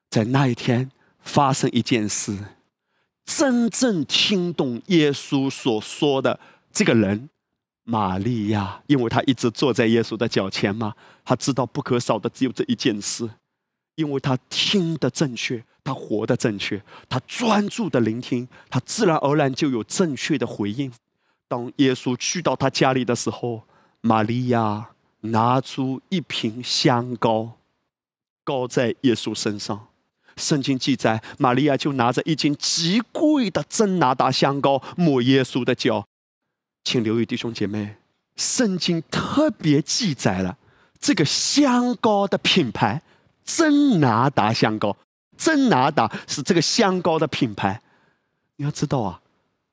[0.09, 0.89] 在那一天
[1.19, 2.37] 发生一件事，
[3.25, 6.39] 真正听懂耶稣所说的
[6.71, 7.29] 这个人，
[7.83, 10.93] 玛利亚，因为他一直坐在耶稣的脚前嘛，
[11.23, 13.29] 他知道不可少的只有这一件事，
[13.95, 15.63] 因为他听的正确。
[15.87, 20.91] 他活的正确，他专注的聆听，他自然而然就有正确的回应。
[21.47, 23.63] 当耶稣去到他家里的时候，
[24.01, 24.89] 玛利亚
[25.21, 27.53] 拿出一瓶香膏，
[28.43, 29.87] 膏在耶稣身上。
[30.35, 36.05] 圣经记载，玛利亚就拿着一斤极贵的真拿达香膏抹耶稣的脚。
[36.83, 37.95] 请留意弟兄姐妹，
[38.35, 40.57] 圣经特别记载了
[40.99, 43.01] 这个香膏的品牌——
[43.43, 44.95] 真拿达香膏。
[45.35, 47.81] 真拿达是这个香膏的品牌，
[48.55, 49.21] 你要知道啊，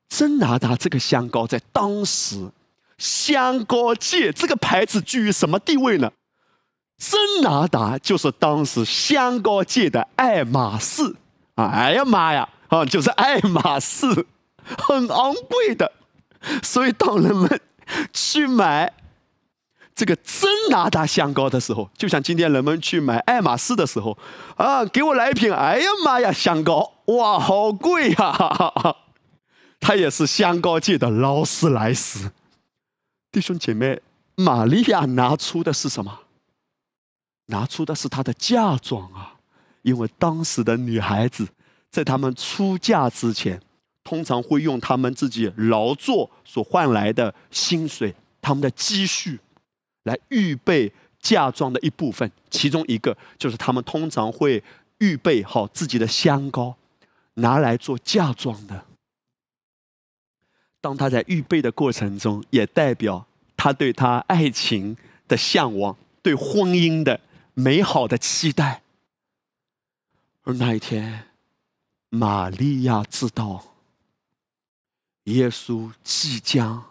[0.09, 2.51] 真拿达这个香膏在当时
[2.98, 6.12] 香膏界这个牌子居于什么地位呢？
[6.97, 11.16] 真拿达就是当时香膏界的爱马仕
[11.56, 11.66] 啊！
[11.66, 14.06] 哎呀妈呀，啊，就是爱马仕，
[14.78, 15.90] 很昂贵的，
[16.62, 17.60] 所以当人们
[18.12, 18.93] 去买。
[19.97, 24.18] 这个真拿达香膏的时候，就像今天人们去买爱马仕的时候，
[24.56, 25.52] 啊，给我来一瓶！
[25.52, 28.97] 哎呀妈呀，香膏，哇，好贵呀！
[29.86, 32.32] 它也是香膏界的劳斯莱斯。
[33.31, 34.01] 弟兄姐妹，
[34.35, 36.20] 玛利亚拿出的是什么？
[37.48, 39.35] 拿出的是她的嫁妆啊！
[39.82, 41.47] 因为当时的女孩子
[41.90, 43.61] 在她们出嫁之前，
[44.02, 49.39] 通常会用她们自己劳作所换来的薪水、他们的积蓄。
[50.05, 50.90] 来预备
[51.20, 54.65] 嫁妆的一部分，其中一个就是他们通常会
[54.97, 56.74] 预备好自己的香膏，
[57.35, 58.86] 拿来做嫁妆的。
[60.85, 64.94] 当他在预备的过程中，也代表他对他爱情
[65.27, 67.19] 的向往，对婚姻的
[67.55, 68.82] 美好的期待。
[70.43, 71.28] 而那一天，
[72.11, 73.65] 玛利亚知道，
[75.23, 76.85] 耶稣即将。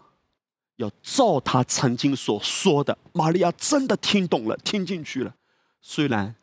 [0.77, 5.35] 要照他曾经所说的，玛利亚真的听懂了，听进去了。
[5.83, 6.33] 虽然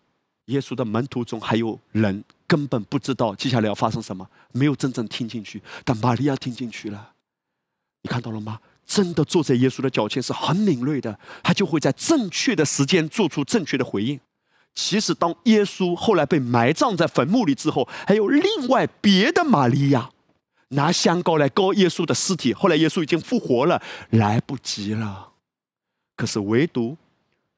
[0.44, 7.12] 耶稣的门徒中还有人根本不知道接下来要发生什么，没有真正听进去，但玛利亚听进去了。
[8.02, 8.60] 你看到了吗？
[8.86, 14.18] 真的坐在耶稣的脚前是很敏锐的，他就会在正确的时间做出正确的回应。
[14.74, 20.10] 其实，当耶稣后来被埋葬在坟墓里之后，还有另外别的玛利亚。
[20.72, 25.32] 拿香膏来膏耶稣的尸体，后来耶稣已经复活了，来不及了。
[26.16, 26.96] 可是唯独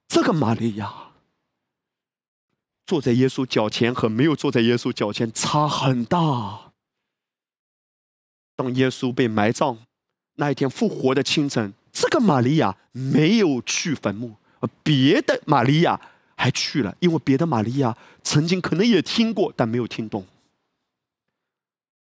[0.09, 0.90] 这个玛利亚
[2.86, 6.73] 坐在耶稣脚前和没有坐在耶稣脚前差很大。
[8.56, 9.78] 当耶稣被埋葬
[10.37, 14.35] 那一天复活的清晨，这个玛利亚没有去坟墓，
[14.83, 16.01] 别的玛利亚
[16.35, 20.27] 还去了，因为别的玛利亚曾经可能也听过，但没有听懂。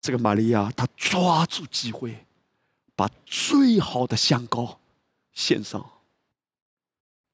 [0.01, 2.27] 这个玛利亚，她抓住机会，
[2.95, 4.79] 把最好的香膏
[5.33, 5.85] 献上。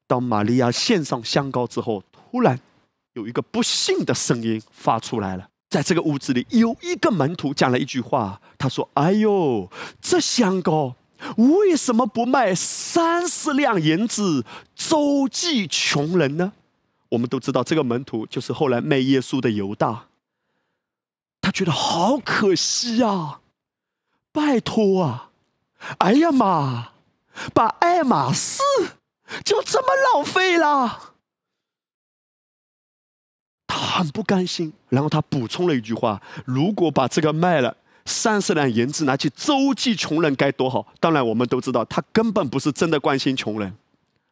[0.06, 2.58] 当玛利亚献上香膏之后，突然
[3.14, 5.50] 有一个不幸的声音发出来了。
[5.68, 9.70] 在这个屋子里，有一个门徒讲了一句话，他说：“哎呦，
[10.00, 10.94] 这香膏
[11.36, 16.52] 为什么不卖三十两银子周济穷人呢？”
[17.10, 20.06] 我们都知道，这个门徒就是后来卖耶稣的犹大。
[21.40, 23.40] 他觉得好可惜呀！
[24.32, 25.30] 拜托啊！
[25.98, 26.92] 哎呀妈，
[27.54, 28.60] 把爱马仕
[29.44, 31.07] 就这么浪费了。
[33.68, 37.76] 他很不甘心，然后他补充了一句话：如果把这个卖了，
[38.06, 40.86] 三十两银子拿去周济穷人该多好！
[40.98, 43.74] 当然，我们都知道他根本不是真的关心穷人，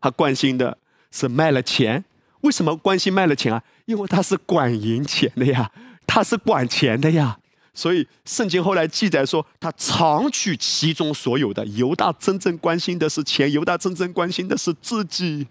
[0.01, 0.77] 他关心的
[1.13, 2.03] 是卖了钱。
[2.41, 3.63] 为什么关心卖了钱啊？
[3.85, 5.71] 因为他是管银钱的呀，
[6.07, 7.39] 他是管钱的呀。
[7.75, 11.67] 所以圣经后来记载说，他常取其中所有的。
[11.67, 15.47] 犹大真正关心的是钱，犹大真正关心的是自己。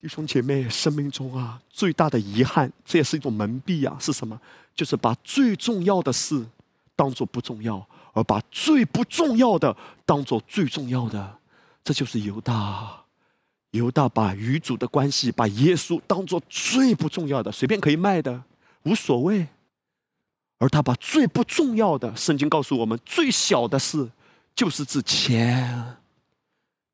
[0.00, 4.40] 弟兄姐妹，生命中啊最大的遗憾，这也是一种蒙蔽啊，是什么？
[4.74, 6.46] 就是把最重要的事。
[6.96, 11.38] 当做不重要，而把最不重要的当做最重要的，
[11.84, 13.04] 这就是犹大。
[13.70, 18.42] 犹大把与主的关系，把耶稣当做最不重要的，随便可以卖的，
[18.82, 19.46] 无所谓。
[20.58, 24.10] 而他把最不重要的，圣经告诉我们，最小的事，
[24.56, 25.98] 就是指钱。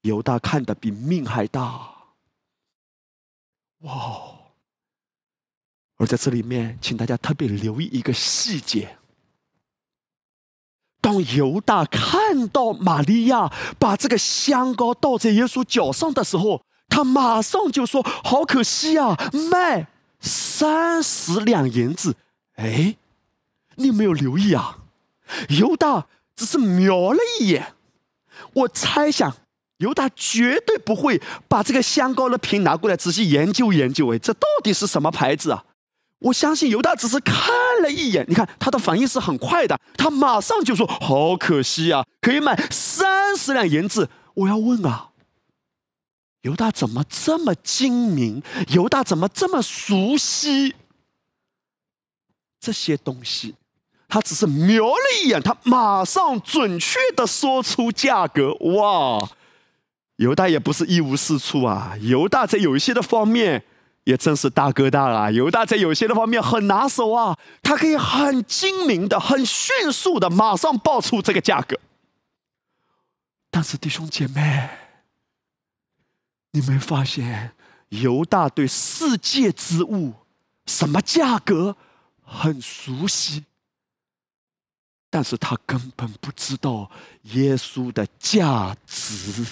[0.02, 1.93] 犹大看的比命还大。
[3.84, 4.20] 哇！
[5.96, 8.98] 而在这里面，请大家特别留意一个细节。
[11.00, 19.14] 当犹大看到玛利亚把这个香膏倒在耶稣脚上的时候，他马上就说：“好可惜啊，
[19.50, 19.88] 卖
[20.18, 22.16] 三十两银子。”
[22.56, 22.96] 哎，
[23.76, 24.78] 你有没有留意啊？
[25.50, 27.74] 犹大只是瞄了一眼，
[28.54, 29.36] 我猜想
[29.84, 34.12] 犹大绝对不会把这个香膏的瓶拿过来仔细研究研究。
[34.14, 35.64] 哎，这到底是什么牌子啊？
[36.20, 37.36] 我相信犹大只是看
[37.82, 45.10] 了一眼，你看他的反应是很快的，他马上就说：“好可惜啊，可以买三十两银子。”我要问啊，
[46.40, 48.42] 犹大怎么这么精明？
[48.68, 50.74] 犹大怎么这么熟悉
[52.58, 53.54] 这些东西？
[54.08, 58.54] 他只是瞄了一眼，他马上准确的说出价格。
[58.54, 59.28] 哇，
[60.16, 63.64] 犹大也不是一无是处啊，犹大在有一些的方面。
[64.04, 65.30] 也真是大哥大啊！
[65.30, 71.80] 犹大在有些的方面很拿手啊，他可以很精明的、很迅速的马上报出这个价格。
[73.50, 74.68] 但是弟兄姐妹，
[76.50, 77.52] 你没发现
[77.88, 80.12] 犹大对世界之物
[80.66, 81.74] 什么价格
[82.22, 83.46] 很熟悉，
[85.08, 86.90] 但是他根本不知道
[87.22, 89.46] 耶稣的价值。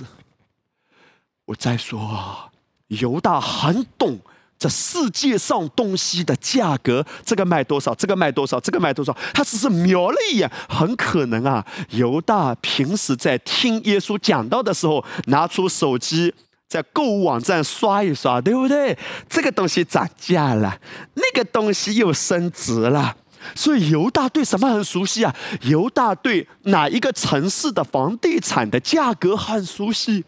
[1.46, 2.48] 我再说啊，
[2.88, 4.18] 犹大很懂。
[4.58, 7.92] 这世界上东西的价格，这个卖多少？
[7.96, 8.60] 这个卖多少？
[8.60, 9.12] 这个卖多少？
[9.34, 16.32] 他只是瞄了一眼，很可能啊，犹大平时在听耶稣讲道的时候，拿出手机
[16.68, 18.96] 在购物网站刷一刷，对不对？
[19.28, 20.78] 这个东西涨价了，
[21.14, 23.16] 那个东西又升值了，
[23.56, 25.34] 所以犹大对什么很熟悉啊？
[25.62, 30.24] 犹大对哪一个城市的房地产的价格很熟悉？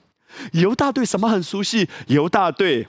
[0.53, 1.89] 犹大对什么很熟悉？
[2.07, 2.87] 犹大对。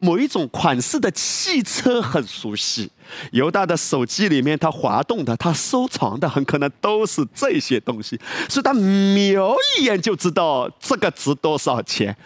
[0.00, 2.88] 某一种款式的汽车很熟悉，
[3.32, 8.16] 犹大的手机里面他滑动的、他收藏的，很可能都是这些东西，
[8.48, 12.16] 所以他瞄一眼就知道这个值多少钱。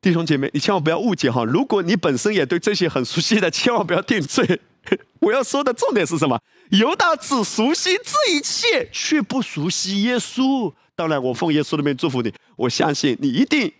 [0.00, 1.44] 弟兄姐妹，你千万不要误解哈！
[1.44, 4.58] 如果你本身也对这些很熟悉的，千万不要定罪。
[5.20, 6.40] 我要说的重点是什么？
[6.70, 10.72] 犹大只熟悉这一切，却不熟悉耶稣。
[10.96, 13.72] 当然，我奉耶稣的命祝福你，我相信你一定。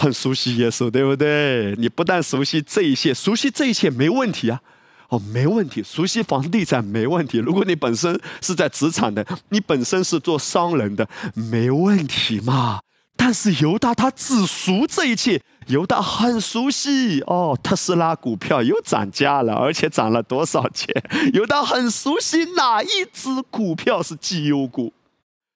[0.00, 1.74] 很熟悉耶稣，对不对？
[1.76, 4.60] 你不但熟悉这一切，熟悉这一切没问题啊，
[5.08, 5.82] 哦，没问题。
[5.82, 7.38] 熟悉房地产没问题。
[7.38, 12.78] 如果你本身是在职场的，你本身是做商人的，没问题嘛。
[13.16, 20.94] 但是犹大他只熟这一切，犹大很熟悉哦，特斯拉股票又涨价了，而且涨了多少钱？
[21.34, 24.92] 犹大很熟悉哪一只股票是绩优股，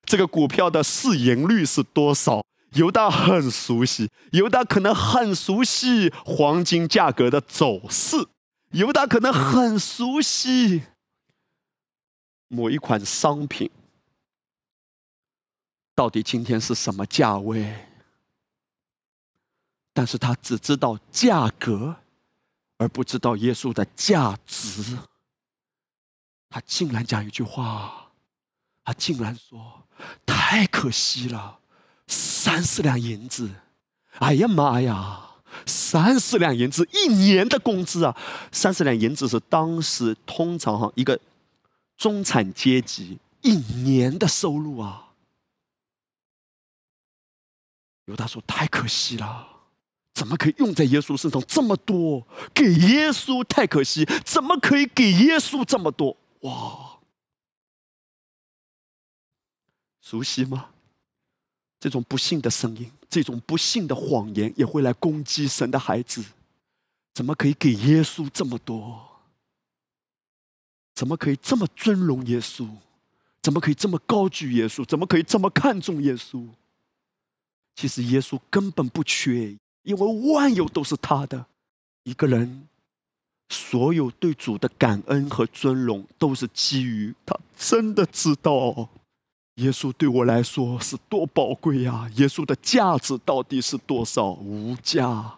[0.04, 2.44] 这个股票的市盈率是多少？
[2.74, 8.16] 犹大很熟悉，犹大可能很熟悉黄金价格的走势，
[8.70, 10.82] 犹大可能很熟悉
[12.48, 13.70] 某一款商品
[15.94, 17.88] 到底今天是什么价位，
[19.92, 21.96] 但是他只知道价格，
[22.78, 24.96] 而不知道耶稣的价值。
[26.48, 28.12] 他竟然讲一句话，
[28.82, 29.81] 他竟然说
[30.26, 31.58] ：“太可惜了。”
[32.08, 33.48] 三十两银子，
[34.18, 35.30] 哎呀妈呀！
[35.66, 38.16] 三十两银子，一年的工资啊！
[38.50, 41.18] 三十两银子是当时通常哈一个
[41.96, 45.10] 中产阶级一年的收入啊。
[48.06, 49.46] 犹大说：“太可惜了，
[50.12, 52.26] 怎么可以用在耶稣身上这么多？
[52.52, 56.16] 给耶稣太可惜，怎么可以给耶稣这么多？
[56.40, 56.91] 哇，
[60.12, 60.68] 熟悉吗？”
[61.80, 66.22] 这种不幸的声音，这种不幸的谎言，也会来攻击神的孩子。
[67.14, 69.08] 怎么可以给耶稣这么多？
[70.94, 72.68] 怎么可以这么尊荣耶稣？
[73.42, 74.84] 怎么可以这么高举耶稣？
[74.84, 76.46] 怎么可以这么看重耶稣？
[77.74, 81.46] 其实耶稣根本不缺，因为万有都是他的。
[82.04, 82.68] 一个人
[83.48, 88.88] 所有对主的感恩和尊荣，都是基于他真的知道
[89.56, 92.10] 耶稣对我来说是多宝贵呀！
[92.16, 94.30] 耶稣的价值到底是多少？
[94.30, 95.34] 无价。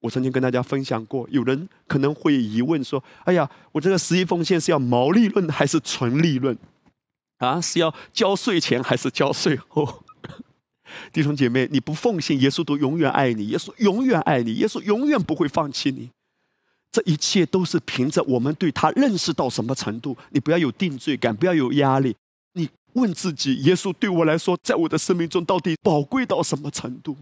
[0.00, 6.58] 我曾经跟大家分享过，有人可能会疑问说：“哎呀，我这个十一奉献是要毛利润还是纯利润？
[7.38, 10.02] 啊，是要交税前还是交税后？”
[11.10, 16.10] 弟兄姐妹，你不奉献，耶稣都永远爱你，耶稣永远爱你，耶稣永远不会放弃你。
[16.90, 20.14] 这一切都是凭着我们对他认识到什么程度。
[20.32, 22.14] 你不要有定罪感，不要有压力。
[22.94, 27.16] 问自己，耶稣对我来说，在我的生命中到底宝贵到什么程度？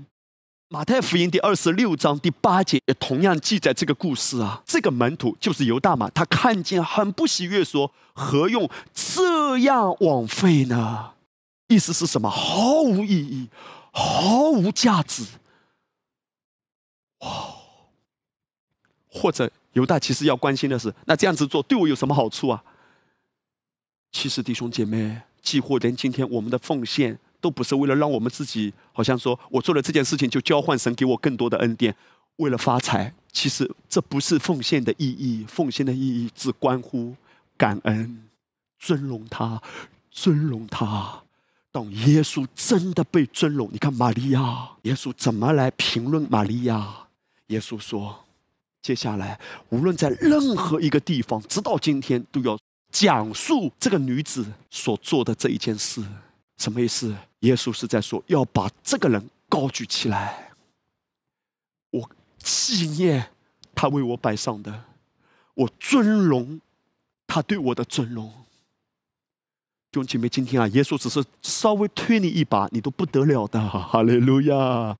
[0.68, 4.62] 马太福音第二十六章第八节也同样记载这个故事啊。
[4.64, 11.14] 这个门徒就是犹大嘛，他看见很不喜悦，说：“何用这样枉费呢？”
[11.66, 12.30] 意思是什么？
[12.30, 13.48] 毫无意义，
[13.92, 15.24] 毫无价值。
[17.18, 17.56] 哇！
[19.08, 22.62] 或者犹大其实要关心的是，那这样子做对我有什么好处啊？
[24.12, 31.94] 其实弟兄姐妹，几乎连今天我们的奉献，都不是为了让我们自己，好像说我做了这件事情就交换神给我更多的恩典，
[32.36, 33.12] 为了发财。
[33.32, 37.14] 其实这不是奉献的意义，奉献的意义只关乎
[37.56, 38.24] 感恩、
[38.78, 39.62] 尊荣他、
[40.10, 41.22] 尊荣他。
[41.72, 47.06] 当耶稣真的被尊荣，你看玛利亚，耶稣怎么来评论玛利亚？
[47.46, 48.24] 耶稣说
[48.82, 49.38] ：“接下来，
[49.68, 52.58] 无论在任何一个地方，直到今天，都要
[52.90, 56.02] 讲述这个女子所做的这一件事。
[56.58, 57.14] 什么意思？
[57.40, 60.52] 耶稣是在说，要把这个人高举起来，
[61.90, 63.30] 我纪念
[63.74, 64.84] 他为我摆上的，
[65.54, 66.60] 我尊荣
[67.26, 68.30] 他对我的尊荣。”
[69.90, 73.58] 弟兄姐妹，今天啊，耶稣只是稍微推你一把，你都不得了的。
[73.68, 74.96] 哈利路亚！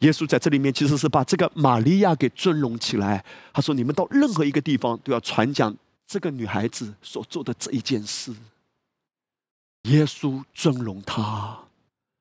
[0.00, 3.24] 耶稣在这里面其实是把这个玛利亚给尊荣起来。
[3.52, 5.74] 他说：“你们到任何一个地方都要传讲
[6.06, 8.34] 这个女孩子所做的这一件事。”
[9.84, 11.58] 耶稣尊荣她，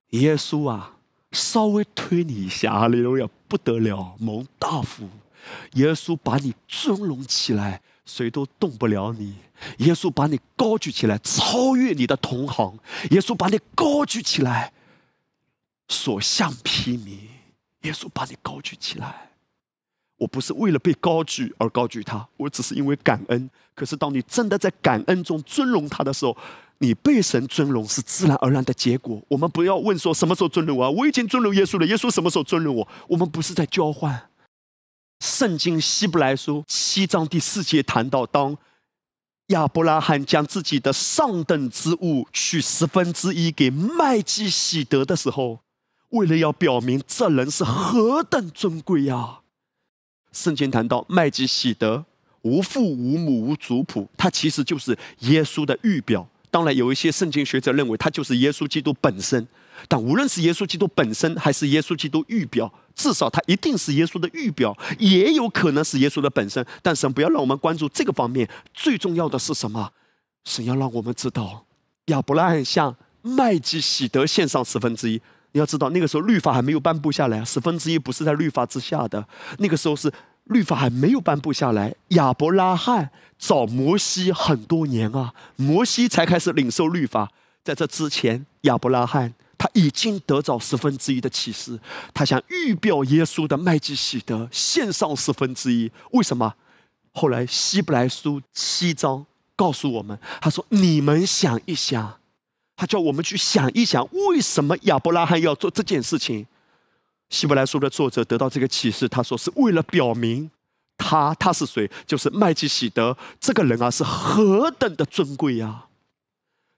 [0.09, 0.97] 耶稣啊，
[1.31, 5.09] 稍微推你一下，哈利路亚，不得了，蒙大福。
[5.73, 7.81] 耶稣把你尊荣起来。
[8.05, 9.33] 谁都动不了你，
[9.77, 12.77] 耶稣把你高举起来，超越你的同行。
[13.11, 14.73] 耶稣把你高举起来，
[15.87, 17.19] 所向披靡。
[17.83, 19.31] 耶稣把你高举起来，
[20.23, 23.49] 我不是为了被高举而高举他，我只是因为感恩。
[23.75, 26.35] 可是当你真的在感恩中尊荣他的时候，
[26.77, 29.21] 你被神尊荣是自然而然的结果。
[29.27, 32.87] 我们不要问说什么时候尊荣我，我已经尊荣耶稣了，耶稣什么时候尊荣我？
[33.09, 34.29] 我们不是在交换。
[35.19, 38.57] 圣经希伯来书七章第四节谈到，当
[39.47, 45.59] 亚伯拉罕将自己的上等之物取十分之一给麦基喜德的时候，
[46.11, 49.39] 为了要表明这人是何等尊贵呀！
[50.33, 52.03] 圣经谈到麦基喜德
[52.41, 56.27] 无父无母无族谱，他其实就是耶稣的预表。
[56.51, 59.47] 当然，有一些圣经学者认为他就是耶稣基督本身。
[59.87, 66.63] 但无论是耶稣基督本身，还是耶稣基督预表，至少他一定是耶稣的预表，也有可能是耶稣的本身。
[66.81, 69.91] 但神不要让我们关注这个方面，最重要的是什么？
[70.45, 71.65] 神要让我们知道，
[72.05, 75.19] 亚伯拉罕向麦基喜德献上十分之一。
[75.53, 79.25] 你要知道，那个时候律法还没有颁布下来，十分之一不是在律法之下的。
[79.59, 80.11] 那个时候是
[80.45, 83.09] 律法还没有颁布下来，亚伯拉罕
[83.39, 87.31] 找摩西很多年啊，摩西才开始领受律法。
[87.63, 89.33] 在这之前，亚伯拉罕。
[89.55, 91.79] 他已经得着十分之一的启示，
[92.13, 95.89] 他想预表耶稣的麦基喜德献上十分之一。
[96.11, 96.53] 为什么？
[97.13, 99.25] 后来希伯来书七章
[99.55, 102.17] 告诉我们，他说：“你们想一想，
[102.75, 106.47] 他叫我们去想一想，为什么亚伯拉罕要做这件事情？”
[107.29, 110.51] 希伯来书的作者得到这个启示，他说：“是为了表明
[110.97, 115.85] 他他是谁，就是麦基喜德这个人啊，是何等的尊贵呀！”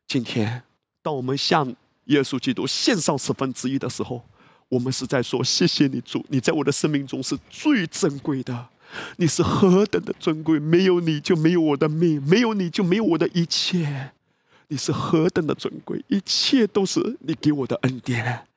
[0.07, 0.63] 今天，
[1.01, 4.23] 当我们向耶稣基督献上十分之一的时候，
[4.69, 8.69] 我们是在说：谢谢你主，你在我的生命中是最珍贵的，
[9.17, 10.57] 你是何等的尊贵！
[10.59, 14.13] 没有你就没有我的命，没有你就没有我的一切。
[14.67, 18.47] 你是何等的尊贵，一切都是你给我的恩典。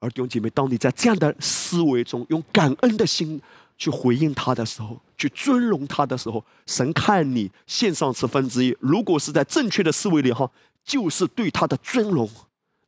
[0.00, 3.40] 而弟兄姐妹，当你在这样的思维中，用感恩的心
[3.78, 10.50] 去回应他的时候，去尊荣他的时候，神看你献上十分之一，如果是在正确的思维里哈，
[10.84, 12.28] 就是对他的尊荣。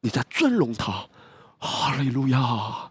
[0.01, 1.09] 你在尊荣他，
[1.59, 2.91] 哈利路亚！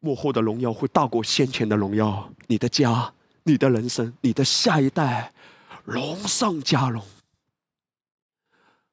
[0.00, 2.32] 幕后的荣耀会大过先前的荣耀。
[2.48, 3.12] 你的家、
[3.44, 5.32] 你的人生、你的下一代，
[5.84, 7.04] 荣上加荣。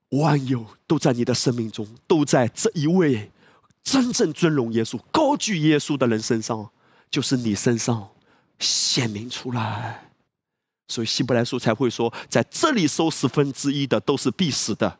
[0.09, 3.29] 万有都在你的生命中，都在这一位
[3.83, 6.69] 真正尊荣耶稣、高举耶稣的人身上，
[7.11, 8.09] 就是你身上
[8.57, 10.11] 显明出来。
[10.87, 14.97] 所以希伯来书才会说，在这里收十分之一的都是必死的，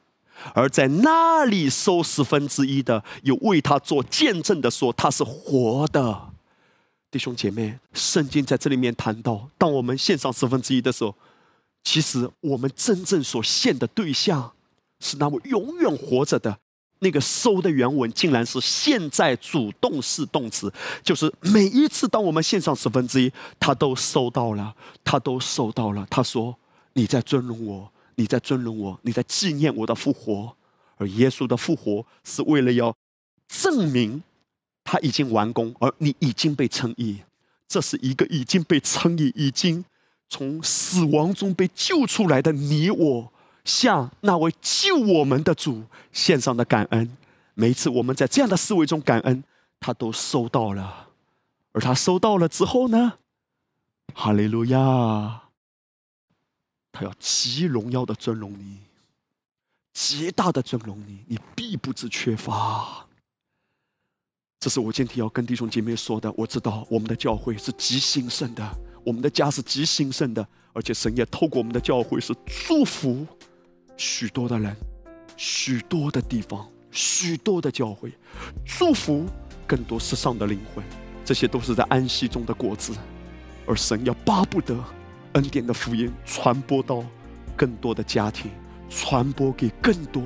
[0.53, 6.33] 而在那里收十分之一的，有为他做见证的说他是活的。
[7.09, 11.15] 弟兄姐妹，圣经在这里面谈到，当我们献上十分之一的时候，
[11.85, 14.51] 其实我们真正所献的对象。
[14.99, 16.57] 是那位永远活着的
[16.99, 20.71] 那个收的原文，竟然是现在主动式动词，
[21.03, 26.05] 就是每一次当我们献上十分之一，他都收到了，他都收到了。
[26.09, 26.57] 他说
[26.93, 30.55] ：“你在尊荣我，你在尊荣我，你在纪念我的复活。”
[30.97, 32.91] 而耶稣的复活是为了要
[33.47, 34.23] 证明
[34.83, 37.19] 他已经完工，而你已经被称义。
[37.67, 39.85] 这是一个已经被称义、已经
[40.27, 43.31] 从死亡中被救出来的你我。
[43.67, 45.83] 向那位救我们的主
[46.13, 47.17] 献上的感恩，
[47.53, 49.43] 每一次我们在这样的思维中感恩，
[49.77, 51.09] 他都收到了。
[51.73, 53.19] 而他收到了之后呢？
[54.15, 55.43] 哈利路亚！
[56.93, 58.77] 他要极荣耀的尊荣你，
[59.93, 63.05] 极大的尊荣你，你必不知缺乏。
[64.61, 66.31] 这是我今天要跟弟兄姐妹说的。
[66.37, 68.67] 我知道我们的教会是极兴盛的，
[69.05, 72.33] 我们的家是极兴盛的，而且神也透过我们的教会是
[72.65, 73.27] 祝福。
[73.97, 74.75] 许多的人，
[75.35, 78.11] 许多的地方，许多的教会，
[78.63, 79.25] 祝福
[79.65, 80.83] 更多世上的灵魂，
[81.25, 82.93] 这些都是在安息中的果子，
[83.65, 84.77] 而神要巴不得
[85.33, 87.03] 恩典的福音传播到
[87.55, 88.51] 更多的家庭，
[88.87, 90.23] 传播给更多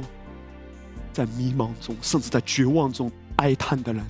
[1.14, 4.06] 在迷茫中，甚至在绝望中哀叹的人，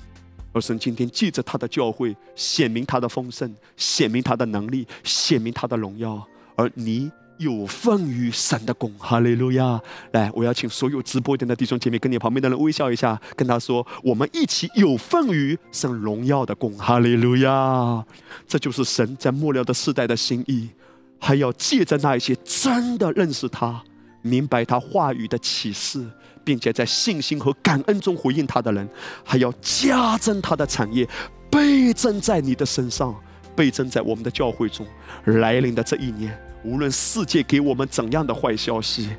[0.52, 6.26] 而神今天借着他的教会显明他的丰盛，显明他的能力，显明他的荣耀，
[6.56, 7.10] 而你。
[7.42, 9.80] 有份于神的功，哈利路亚！
[10.12, 18.04] 来，我要请所有直播间的弟兄姐妹跟你旁边的人微笑一下，跟他说：“我们一起有份于神荣耀的功，哈利路亚！”
[18.48, 20.70] 这就是神在末了的世代的心意，
[21.18, 23.82] 还要借着那一些真的认识他、
[24.22, 26.04] 明白他话语的启示，
[26.42, 28.88] 并且在信心和感恩中回应他的人，
[29.24, 31.08] 还要加增他的产业，
[31.50, 33.14] 倍增在你的身上，
[33.54, 34.86] 倍增在我们的教会中
[35.24, 36.36] 来临的这一年。
[36.64, 39.10] 无论世界给我们怎样的坏消息，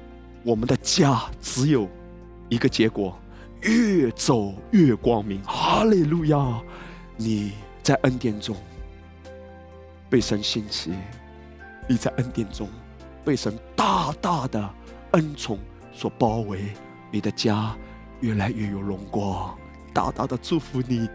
[0.43, 1.89] 我们的家只有
[2.49, 3.17] 一个结果：
[3.61, 5.41] 越走越光明。
[5.43, 6.61] 哈利路亚！
[7.17, 7.51] 你
[7.81, 8.55] 在恩典中
[10.09, 10.93] 被神兴起，
[11.87, 12.67] 你在恩典中
[13.25, 14.69] 被神大大的
[15.11, 15.59] 恩宠
[15.93, 16.59] 所包围，
[17.11, 17.75] 你的家
[18.21, 19.53] 越来越有荣光。
[19.93, 21.07] 大大的祝福你！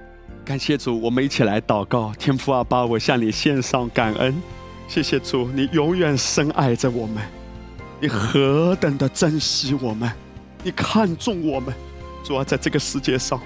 [0.45, 2.13] 感谢主，我们一起来祷告。
[2.19, 4.41] 天父阿爸，我向你献上感恩。
[4.89, 7.23] 谢谢主，你永远深爱着我们，
[8.01, 10.10] 你何等的珍惜我们，
[10.65, 11.74] 你看重我们，
[12.24, 13.39] 主啊，在这个世界上。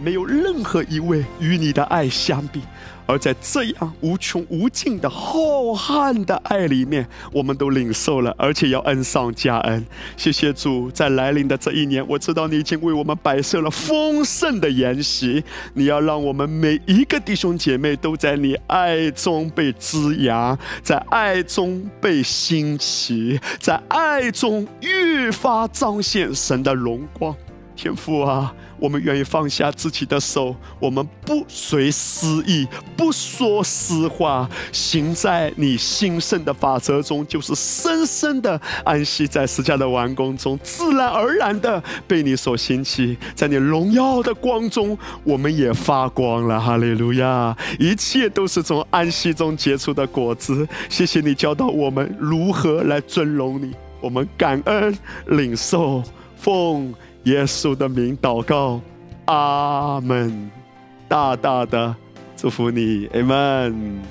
[0.00, 2.62] 没有任何一位与你的爱相比，
[3.06, 5.40] 而在这样无穷无尽的浩
[5.74, 9.84] 瀚的爱里面，我们都领受了，而且要恩上加恩。
[10.16, 15.42] 谢谢主，在来临的这一年，我知道你已经为我们摆设了丰盛的筵席。
[15.74, 27.34] 你要让我们每一个弟兄姐妹都在你爱中被滋养，在爱中被兴起，在爱中愈发彰显神的荣光。
[27.74, 28.54] 天父啊！
[28.82, 46.58] 我们愿意放下自己的手，我们不随私意，不说私话，行在你兴盛的法则中，就是深深的安息在十架的完工中，自然而然的被你所兴起，在你荣耀的光中，我们也发光了。
[46.60, 47.56] 哈利路亚！
[47.78, 50.66] 一切都是从安息中结出的果子。
[50.88, 56.02] 谢谢你教导我们如何来尊荣你，我们感恩领受
[56.36, 56.92] 奉。
[57.24, 58.80] 耶稣的名祷告，
[59.26, 60.50] 阿门！
[61.08, 61.94] 大大的
[62.36, 64.02] 祝福你，阿门。